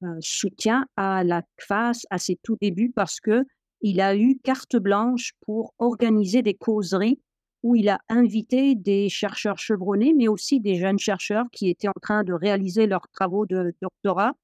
euh, 0.03 0.17
soutien 0.21 0.87
à 0.97 1.25
la 1.25 1.43
CFAS 1.59 2.03
à 2.11 2.19
ses 2.19 2.37
tout 2.43 2.57
débuts 2.61 2.93
parce 2.95 3.21
que 3.21 3.45
il 3.81 4.01
a 4.01 4.17
eu 4.17 4.39
carte 4.45 4.77
blanche 4.77 5.33
pour 5.41 5.75
organiser 5.79 6.43
des 6.43 6.55
causeries 6.55 7.21
où 7.63 7.77
il 7.77 7.89
a 7.89 8.01
invité 8.09 8.75
des 8.75 9.09
chercheurs 9.09 9.59
chevronnés, 9.59 10.15
mais 10.15 10.29
aussi 10.29 10.61
des 10.61 10.77
jeunes 10.77 10.99
chercheurs 10.99 11.47
qui 11.53 11.69
étaient 11.69 11.89
en 11.89 12.01
train 12.01 12.25
de 12.25 12.33
réaliser 12.33 12.87
leurs 12.87 13.09
travaux 13.09 13.47
de 13.47 13.75
doctorat 13.81 14.35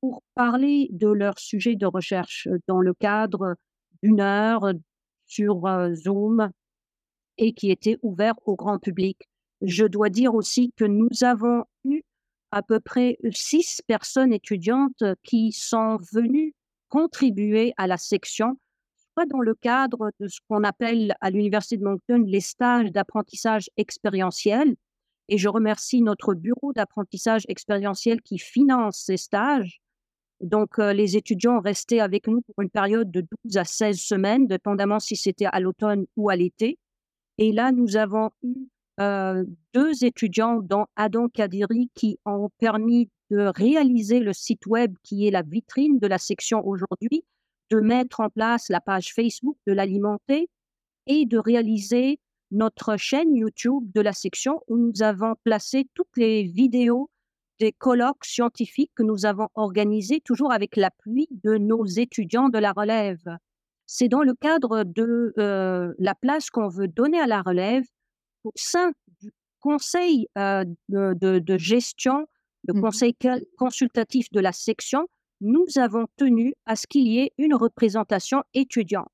pour 0.00 0.22
parler 0.34 0.88
de 0.92 1.08
leur 1.08 1.38
sujet 1.38 1.76
de 1.76 1.86
recherche 1.86 2.48
dans 2.66 2.80
le 2.80 2.92
cadre 2.94 3.56
d'une 4.02 4.20
heure 4.20 4.72
sur 5.26 5.66
euh, 5.66 5.94
Zoom 5.94 6.50
et 7.38 7.52
qui 7.52 7.70
était 7.70 7.98
ouvert 8.02 8.34
au 8.46 8.56
grand 8.56 8.78
public. 8.78 9.28
Je 9.62 9.86
dois 9.86 10.10
dire 10.10 10.34
aussi 10.34 10.72
que 10.76 10.84
nous 10.84 11.08
avons 11.22 11.64
eu 11.84 12.02
à 12.50 12.62
peu 12.62 12.80
près 12.80 13.18
six 13.32 13.82
personnes 13.86 14.32
étudiantes 14.32 15.04
qui 15.22 15.52
sont 15.52 15.98
venues 16.12 16.54
contribuer 16.88 17.72
à 17.76 17.86
la 17.86 17.96
section 17.96 18.58
dans 19.24 19.40
le 19.40 19.54
cadre 19.54 20.10
de 20.20 20.28
ce 20.28 20.40
qu'on 20.48 20.64
appelle 20.64 21.14
à 21.22 21.30
l'Université 21.30 21.78
de 21.78 21.84
Moncton 21.84 22.22
les 22.26 22.40
stages 22.40 22.92
d'apprentissage 22.92 23.70
expérientiel. 23.78 24.76
Et 25.28 25.38
je 25.38 25.48
remercie 25.48 26.02
notre 26.02 26.34
bureau 26.34 26.72
d'apprentissage 26.74 27.44
expérientiel 27.48 28.20
qui 28.20 28.38
finance 28.38 29.02
ces 29.06 29.16
stages. 29.16 29.80
Donc, 30.40 30.78
euh, 30.78 30.92
les 30.92 31.16
étudiants 31.16 31.60
restaient 31.60 32.00
avec 32.00 32.26
nous 32.28 32.42
pour 32.42 32.62
une 32.62 32.68
période 32.68 33.10
de 33.10 33.26
12 33.44 33.56
à 33.56 33.64
16 33.64 33.98
semaines, 33.98 34.46
dépendamment 34.46 35.00
si 35.00 35.16
c'était 35.16 35.46
à 35.46 35.60
l'automne 35.60 36.04
ou 36.16 36.28
à 36.28 36.36
l'été. 36.36 36.78
Et 37.38 37.52
là, 37.52 37.72
nous 37.72 37.96
avons 37.96 38.30
eu 38.42 38.68
euh, 39.00 39.44
deux 39.74 40.04
étudiants, 40.04 40.60
dont 40.60 40.86
Adam 40.96 41.28
Kadiri, 41.28 41.90
qui 41.94 42.18
ont 42.24 42.50
permis 42.58 43.08
de 43.30 43.50
réaliser 43.54 44.20
le 44.20 44.32
site 44.32 44.66
web 44.66 44.94
qui 45.02 45.26
est 45.26 45.30
la 45.30 45.42
vitrine 45.42 45.98
de 45.98 46.06
la 46.06 46.18
section 46.18 46.66
aujourd'hui, 46.66 47.24
de 47.70 47.80
mettre 47.80 48.20
en 48.20 48.30
place 48.30 48.68
la 48.68 48.80
page 48.80 49.12
Facebook, 49.14 49.56
de 49.66 49.72
l'alimenter 49.72 50.48
et 51.06 51.26
de 51.26 51.38
réaliser 51.38 52.20
notre 52.50 52.96
chaîne 52.96 53.34
YouTube 53.34 53.90
de 53.92 54.00
la 54.00 54.12
section 54.12 54.60
où 54.68 54.76
nous 54.76 55.02
avons 55.02 55.34
placé 55.44 55.88
toutes 55.94 56.16
les 56.16 56.44
vidéos 56.44 57.10
des 57.58 57.72
colloques 57.72 58.24
scientifiques 58.24 58.92
que 58.94 59.02
nous 59.02 59.24
avons 59.26 59.48
organisés, 59.54 60.20
toujours 60.20 60.52
avec 60.52 60.76
l'appui 60.76 61.28
de 61.30 61.56
nos 61.56 61.84
étudiants 61.86 62.48
de 62.48 62.58
la 62.58 62.72
relève. 62.72 63.24
C'est 63.86 64.08
dans 64.08 64.22
le 64.22 64.34
cadre 64.34 64.84
de 64.84 65.32
euh, 65.38 65.94
la 65.98 66.14
place 66.14 66.50
qu'on 66.50 66.68
veut 66.68 66.88
donner 66.88 67.18
à 67.18 67.26
la 67.26 67.40
relève 67.40 67.84
au 68.44 68.52
sein 68.54 68.92
du 69.20 69.32
conseil 69.60 70.28
euh, 70.36 70.64
de, 70.88 71.56
gestion, 71.56 72.26
le 72.68 72.74
mmh 72.74 72.80
conseil 72.80 73.16
consultatif 73.56 74.30
de 74.32 74.40
la 74.40 74.52
section, 74.52 75.06
nous 75.40 75.66
avons 75.76 76.06
tenu 76.16 76.54
à 76.64 76.76
ce 76.76 76.86
qu'il 76.86 77.08
y 77.08 77.18
ait 77.18 77.32
une 77.38 77.54
représentation 77.54 78.42
étudiante. 78.54 79.08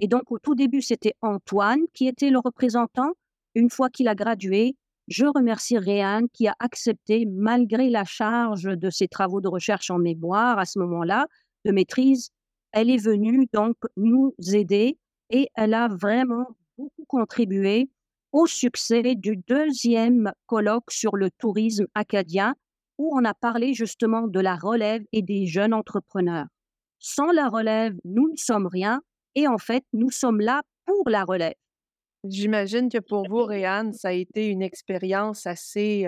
Et 0.00 0.08
donc, 0.08 0.30
au 0.30 0.38
tout 0.38 0.54
début, 0.54 0.82
c'était 0.82 1.14
Antoine 1.22 1.82
qui 1.94 2.08
était 2.08 2.30
le 2.30 2.38
représentant. 2.38 3.12
Une 3.54 3.70
fois 3.70 3.90
qu'il 3.90 4.08
a 4.08 4.14
gradué, 4.14 4.76
je 5.08 5.26
remercie 5.26 5.78
Réanne 5.78 6.28
qui 6.32 6.48
a 6.48 6.54
accepté, 6.58 7.26
malgré 7.26 7.90
la 7.90 8.04
charge 8.04 8.64
de 8.64 8.90
ses 8.90 9.06
travaux 9.06 9.40
de 9.40 9.48
recherche 9.48 9.90
en 9.90 9.98
mémoire 9.98 10.58
à 10.58 10.64
ce 10.64 10.78
moment-là, 10.80 11.28
de 11.64 11.72
maîtrise, 11.72 12.30
elle 12.72 12.90
est 12.90 13.02
venue 13.02 13.46
donc 13.52 13.76
nous 13.96 14.34
aider 14.52 14.98
et 15.30 15.48
elle 15.54 15.74
a 15.74 15.88
vraiment 15.88 16.46
beaucoup 16.76 17.04
contribué 17.06 17.88
au 18.32 18.46
succès 18.46 19.14
du 19.14 19.36
deuxième 19.36 20.32
colloque 20.46 20.90
sur 20.90 21.16
le 21.16 21.30
tourisme 21.30 21.86
acadien 21.94 22.54
où 22.98 23.16
on 23.16 23.24
a 23.24 23.34
parlé 23.34 23.74
justement 23.74 24.26
de 24.26 24.40
la 24.40 24.56
relève 24.56 25.02
et 25.12 25.22
des 25.22 25.46
jeunes 25.46 25.74
entrepreneurs. 25.74 26.46
Sans 26.98 27.32
la 27.32 27.48
relève, 27.48 27.94
nous 28.04 28.30
ne 28.30 28.36
sommes 28.36 28.66
rien 28.66 29.02
et 29.34 29.48
en 29.48 29.58
fait, 29.58 29.84
nous 29.92 30.10
sommes 30.10 30.40
là 30.40 30.62
pour 30.86 31.08
la 31.08 31.24
relève. 31.24 31.54
J'imagine 32.24 32.88
que 32.88 32.98
pour 32.98 33.28
vous, 33.28 33.44
Réanne, 33.44 33.92
ça 33.92 34.08
a 34.08 34.12
été 34.12 34.46
une 34.46 34.62
expérience 34.62 35.46
assez 35.46 36.06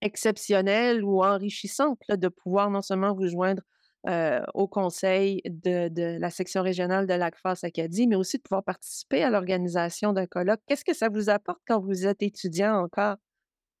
exceptionnelle 0.00 1.04
ou 1.04 1.22
enrichissante 1.22 1.98
de 2.08 2.28
pouvoir 2.28 2.70
non 2.70 2.82
seulement 2.82 3.14
vous 3.14 3.28
joindre 3.28 3.62
euh, 4.08 4.40
au 4.54 4.66
conseil 4.66 5.40
de, 5.44 5.88
de 5.88 6.18
la 6.18 6.30
section 6.30 6.62
régionale 6.62 7.06
de 7.06 7.14
l'ACFAS 7.14 7.60
Acadie, 7.62 8.08
mais 8.08 8.16
aussi 8.16 8.38
de 8.38 8.42
pouvoir 8.42 8.64
participer 8.64 9.22
à 9.22 9.30
l'organisation 9.30 10.12
d'un 10.12 10.26
colloque. 10.26 10.60
Qu'est-ce 10.66 10.84
que 10.84 10.94
ça 10.94 11.08
vous 11.08 11.30
apporte 11.30 11.60
quand 11.68 11.80
vous 11.80 12.06
êtes 12.06 12.20
étudiant 12.22 12.82
encore? 12.82 13.16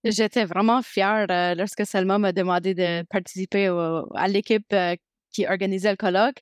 J'étais 0.04 0.44
vraiment 0.44 0.82
fière 0.82 1.26
euh, 1.30 1.54
lorsque 1.54 1.86
Selma 1.86 2.18
m'a 2.18 2.32
demandé 2.32 2.74
de 2.74 3.02
participer 3.04 3.68
à 4.14 4.26
l'équipe 4.28 4.66
euh, 4.72 4.96
qui 5.32 5.46
organisait 5.46 5.90
le 5.90 5.96
colloque. 5.96 6.40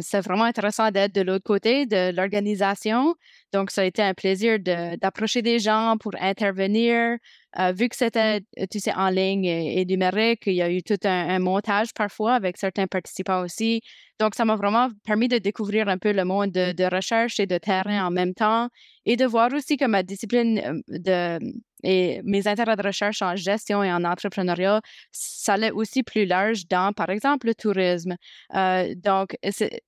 c'est 0.00 0.20
vraiment 0.20 0.44
intéressant 0.44 0.90
d'être 0.90 1.14
de 1.14 1.20
l'autre 1.20 1.44
côté 1.44 1.86
de 1.86 2.10
l'organisation. 2.14 3.14
Donc, 3.54 3.70
ça 3.70 3.82
a 3.82 3.84
été 3.84 4.02
un 4.02 4.14
plaisir 4.14 4.58
d'approcher 4.58 5.40
des 5.40 5.60
gens 5.60 5.96
pour 6.00 6.12
intervenir. 6.20 7.18
Euh, 7.60 7.70
vu 7.70 7.88
que 7.88 7.94
c'était, 7.94 8.40
mmh. 8.40 8.66
tu 8.68 8.80
sais, 8.80 8.92
en 8.92 9.10
ligne 9.10 9.44
et, 9.44 9.84
numérique, 9.84 10.42
il 10.46 10.54
y 10.54 10.62
a 10.62 10.68
eu 10.68 10.82
tout 10.82 10.98
un, 11.04 11.38
montage 11.38 11.94
parfois 11.94 12.34
avec 12.34 12.56
certains 12.56 12.88
participants 12.88 13.42
aussi. 13.44 13.80
Donc, 14.18 14.34
ça 14.34 14.44
m'a 14.44 14.56
vraiment 14.56 14.88
permis 15.04 15.28
de 15.28 15.38
découvrir 15.38 15.88
un 15.88 15.98
peu 15.98 16.12
le 16.12 16.24
monde 16.24 16.50
de, 16.50 16.72
de 16.72 16.84
recherche 16.84 17.38
et 17.38 17.46
de 17.46 17.58
terrain 17.58 18.04
en 18.04 18.10
même 18.10 18.34
temps 18.34 18.68
et 19.06 19.16
de 19.16 19.24
voir 19.24 19.52
aussi 19.52 19.76
que 19.76 19.84
ma 19.84 20.02
discipline 20.02 20.82
de 20.88 21.38
et 21.84 22.22
mes 22.24 22.48
intérêts 22.48 22.76
de 22.76 22.82
recherche 22.82 23.22
en 23.22 23.36
gestion 23.36 23.82
et 23.84 23.92
en 23.92 24.04
entrepreneuriat, 24.04 24.80
ça 25.12 25.54
allait 25.54 25.70
aussi 25.70 26.02
plus 26.02 26.24
large 26.24 26.66
dans, 26.66 26.92
par 26.92 27.10
exemple, 27.10 27.46
le 27.46 27.54
tourisme. 27.54 28.16
Euh, 28.54 28.94
donc, 28.96 29.36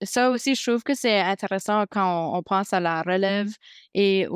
ça 0.02 0.31
aussi, 0.31 0.55
je 0.55 0.70
trouve 0.70 0.83
que 0.83 0.94
c'est 0.94 1.18
intéressant 1.18 1.85
quand 1.90 2.37
on, 2.37 2.42
pense 2.42 2.72
à 2.72 2.81
la 2.81 3.02
relève 3.02 3.48
et 3.95 4.27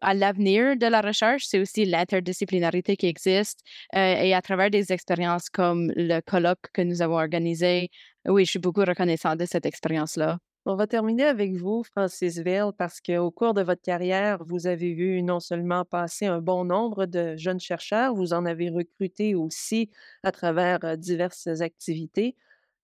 à 0.00 0.14
l'avenir 0.14 0.76
de 0.76 0.86
la 0.86 1.00
recherche. 1.00 1.44
C'est 1.46 1.60
aussi 1.60 1.84
l'interdisciplinarité 1.84 2.96
qui 2.96 3.06
existe. 3.06 3.60
Euh, 3.94 4.14
et 4.22 4.34
à 4.34 4.42
travers 4.42 4.70
des 4.70 4.92
expériences 4.92 5.48
comme 5.50 5.92
le 5.96 6.20
colloque 6.20 6.70
que 6.72 6.82
nous 6.82 7.02
avons 7.02 7.16
organisé, 7.16 7.90
oui, 8.26 8.44
je 8.44 8.50
suis 8.50 8.58
beaucoup 8.58 8.84
reconnaissante 8.84 9.38
de 9.38 9.46
cette 9.46 9.66
expérience-là. 9.66 10.38
On 10.66 10.74
va 10.76 10.86
terminer 10.86 11.24
avec 11.24 11.54
vous, 11.54 11.82
Francis 11.82 12.38
Ville, 12.38 12.72
parce 12.76 13.00
qu'au 13.00 13.30
cours 13.30 13.54
de 13.54 13.62
votre 13.62 13.80
carrière, 13.80 14.44
vous 14.44 14.66
avez 14.66 14.92
vu 14.92 15.22
non 15.22 15.40
seulement 15.40 15.86
passer 15.86 16.26
un 16.26 16.42
bon 16.42 16.66
nombre 16.66 17.06
de 17.06 17.36
jeunes 17.36 17.60
chercheurs, 17.60 18.14
vous 18.14 18.34
en 18.34 18.44
avez 18.44 18.68
recruté 18.68 19.34
aussi 19.34 19.88
à 20.22 20.30
travers 20.30 20.84
euh, 20.84 20.96
diverses 20.96 21.46
activités. 21.62 22.36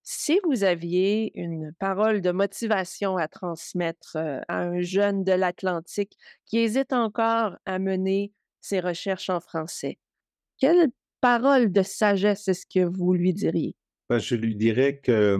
Si 0.07 0.39
vous 0.43 0.63
aviez 0.63 1.31
une 1.33 1.73
parole 1.79 2.21
de 2.21 2.29
motivation 2.29 3.17
à 3.17 3.27
transmettre 3.27 4.17
euh, 4.17 4.39
à 4.47 4.59
un 4.59 4.79
jeune 4.81 5.23
de 5.23 5.31
l'Atlantique 5.31 6.15
qui 6.45 6.59
hésite 6.59 6.93
encore 6.93 7.57
à 7.65 7.79
mener 7.79 8.31
ses 8.61 8.79
recherches 8.79 9.31
en 9.31 9.39
français, 9.39 9.97
quelle 10.59 10.91
parole 11.21 11.71
de 11.71 11.81
sagesse 11.81 12.47
est-ce 12.47 12.67
que 12.67 12.85
vous 12.85 13.15
lui 13.15 13.33
diriez? 13.33 13.75
Ben, 14.07 14.19
je 14.19 14.35
lui 14.35 14.55
dirais 14.55 14.99
que 14.99 15.39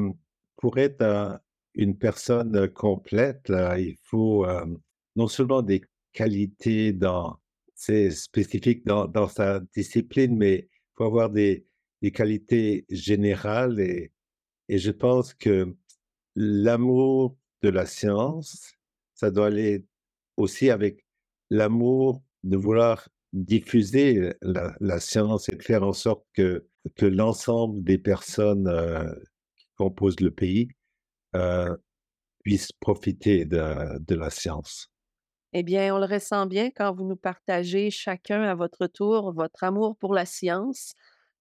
pour 0.58 0.80
être 0.80 1.04
un, 1.04 1.40
une 1.76 1.96
personne 1.96 2.68
complète, 2.70 3.52
il 3.78 3.96
faut 4.02 4.48
non 5.16 5.28
seulement 5.28 5.62
des 5.62 5.82
qualités 6.12 6.92
dans, 6.92 7.38
spécifiques 7.76 8.84
dans, 8.84 9.06
dans, 9.06 9.28
sa 9.28 9.60
discipline, 9.76 10.36
mais 10.36 10.68
il 10.72 10.96
faut 10.96 11.04
avoir 11.04 11.30
des, 11.30 11.68
des 12.02 12.10
qualités 12.10 12.86
générales. 12.90 13.80
Et, 13.80 14.12
et 14.70 14.78
je 14.78 14.92
pense 14.92 15.34
que 15.34 15.76
l'amour 16.36 17.38
de 17.62 17.70
la 17.70 17.86
science, 17.86 18.74
ça 19.14 19.32
doit 19.32 19.48
aller 19.48 19.86
aussi 20.38 20.70
avec 20.70 21.06
l'amour 21.50 22.22
de 22.44 22.58
vouloir 22.58 23.08
diffuser 23.34 24.34
la, 24.42 25.00
science 25.00 25.50
et 25.50 25.56
de 25.56 25.62
faire 25.62 25.84
en 25.84 25.94
sorte 25.94 26.26
que, 26.34 26.68
que 26.96 27.06
l'ensemble 27.06 27.84
des 27.84 27.98
personnes 27.98 28.72
qui 29.58 29.68
composent 29.78 30.20
le 30.20 30.32
pays 30.32 30.70
euh, 31.36 31.76
puissent 32.44 32.72
profiter 32.74 33.44
de, 33.44 34.16
la 34.16 34.30
science. 34.30 34.92
Eh 35.52 35.64
bien, 35.64 35.96
on 35.96 35.98
le 35.98 36.06
ressent 36.06 36.46
bien 36.46 36.70
quand 36.70 36.94
vous 36.94 37.06
nous 37.06 37.16
partagez 37.16 37.90
chacun 37.90 38.44
à 38.44 38.54
votre 38.54 38.86
tour 38.86 39.34
votre 39.34 39.64
amour 39.64 39.98
pour 39.98 40.14
la 40.14 40.26
science, 40.26 40.94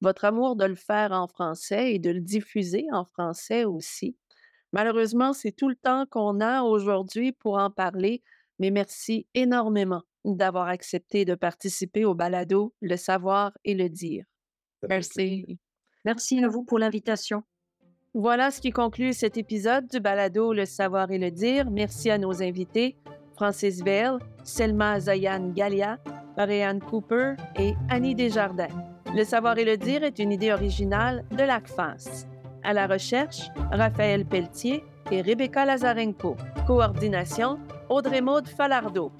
votre 0.05 0.25
amour 0.25 0.55
de 0.55 0.67
le 0.67 0.77
faire 0.77 1.11
en 1.12 1.27
français 1.27 1.95
et 1.95 1.99
de 1.99 2.11
le 2.11 2.21
diffuser 2.21 2.87
en 2.93 3.05
français 3.05 3.64
aussi. 3.64 4.17
Malheureusement, 4.73 5.33
c'est 5.33 5.53
tout 5.53 5.69
le 5.69 5.77
temps 5.77 6.05
qu'on 6.09 6.40
a 6.40 6.62
aujourd'hui 6.62 7.33
pour 7.33 7.59
en 7.59 7.71
parler, 7.71 8.23
mais 8.59 8.71
merci 8.71 9.27
énormément 9.35 10.03
d'avoir 10.25 10.69
accepté 10.69 11.25
de 11.25 11.35
participer 11.35 12.05
au 12.05 12.14
balado 12.14 12.75
Le 12.81 12.97
savoir 12.97 13.53
et 13.64 13.75
le 13.75 13.88
dire. 13.88 14.25
Merci. 14.88 15.59
Merci 16.05 16.45
à 16.45 16.49
vous 16.49 16.64
pour 16.64 16.79
l'invitation. 16.79 17.43
Voilà 18.12 18.51
ce 18.51 18.61
qui 18.61 18.71
conclut 18.71 19.12
cet 19.12 19.37
épisode 19.37 19.87
du 19.88 20.01
balado 20.01 20.53
Le 20.53 20.67
savoir 20.67 21.11
et 21.11 21.19
le 21.19 21.31
dire. 21.31 21.71
Merci 21.71 22.11
à 22.11 22.19
nos 22.19 22.43
invités, 22.43 22.97
Francis 23.35 23.83
Vale, 23.83 24.19
Selma 24.45 25.01
Zayan 25.01 25.51
Galia, 25.51 25.99
Marianne 26.37 26.81
Cooper 26.81 27.35
et 27.59 27.75
Annie 27.88 28.14
Desjardins. 28.14 28.93
Le 29.14 29.22
savoir 29.22 29.57
et 29.59 29.64
le 29.64 29.77
dire 29.77 30.03
est 30.03 30.18
une 30.18 30.33
idée 30.33 30.53
originale 30.53 31.24
de 31.31 31.44
l'ACFAS. 31.44 32.27
À 32.64 32.72
la 32.72 32.88
recherche, 32.88 33.42
Raphaël 33.70 34.24
Pelletier 34.24 34.83
et 35.12 35.22
Rebecca 35.22 35.64
Lazarenko. 35.64 36.37
Coordination, 36.66 37.61
Audrey 37.88 38.20
Maude 38.20 38.48
Falardeau. 38.48 39.12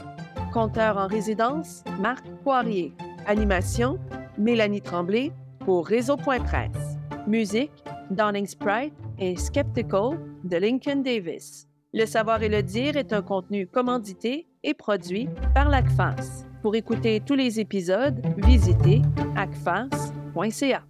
Compteur 0.53 0.97
en 0.97 1.07
résidence, 1.07 1.85
Marc 2.01 2.27
Poirier. 2.43 2.93
Animation, 3.27 4.01
Mélanie 4.37 4.83
Tremblay 4.83 5.31
pour 5.61 5.87
Réseau.presse. 5.87 6.99
Musique, 7.29 7.85
Dawning 8.11 8.47
Sprite 8.47 8.95
et 9.21 9.37
Skeptical 9.37 10.19
de 10.43 10.57
Lincoln 10.57 11.03
Davis. 11.03 11.69
Le 11.93 12.07
savoir 12.07 12.43
et 12.43 12.49
le 12.49 12.65
dire 12.65 12.97
est 12.97 13.13
un 13.13 13.23
contenu 13.23 13.69
commandité 13.69 14.49
et 14.65 14.75
produit 14.75 15.29
par 15.55 15.69
l'ACFAS. 15.69 16.47
Pour 16.65 16.77
écouter 16.77 17.21
tous 17.21 17.35
les 17.35 17.61
épisodes, 17.61 18.23
visitez 18.39 19.03
acfas.ca. 19.37 20.83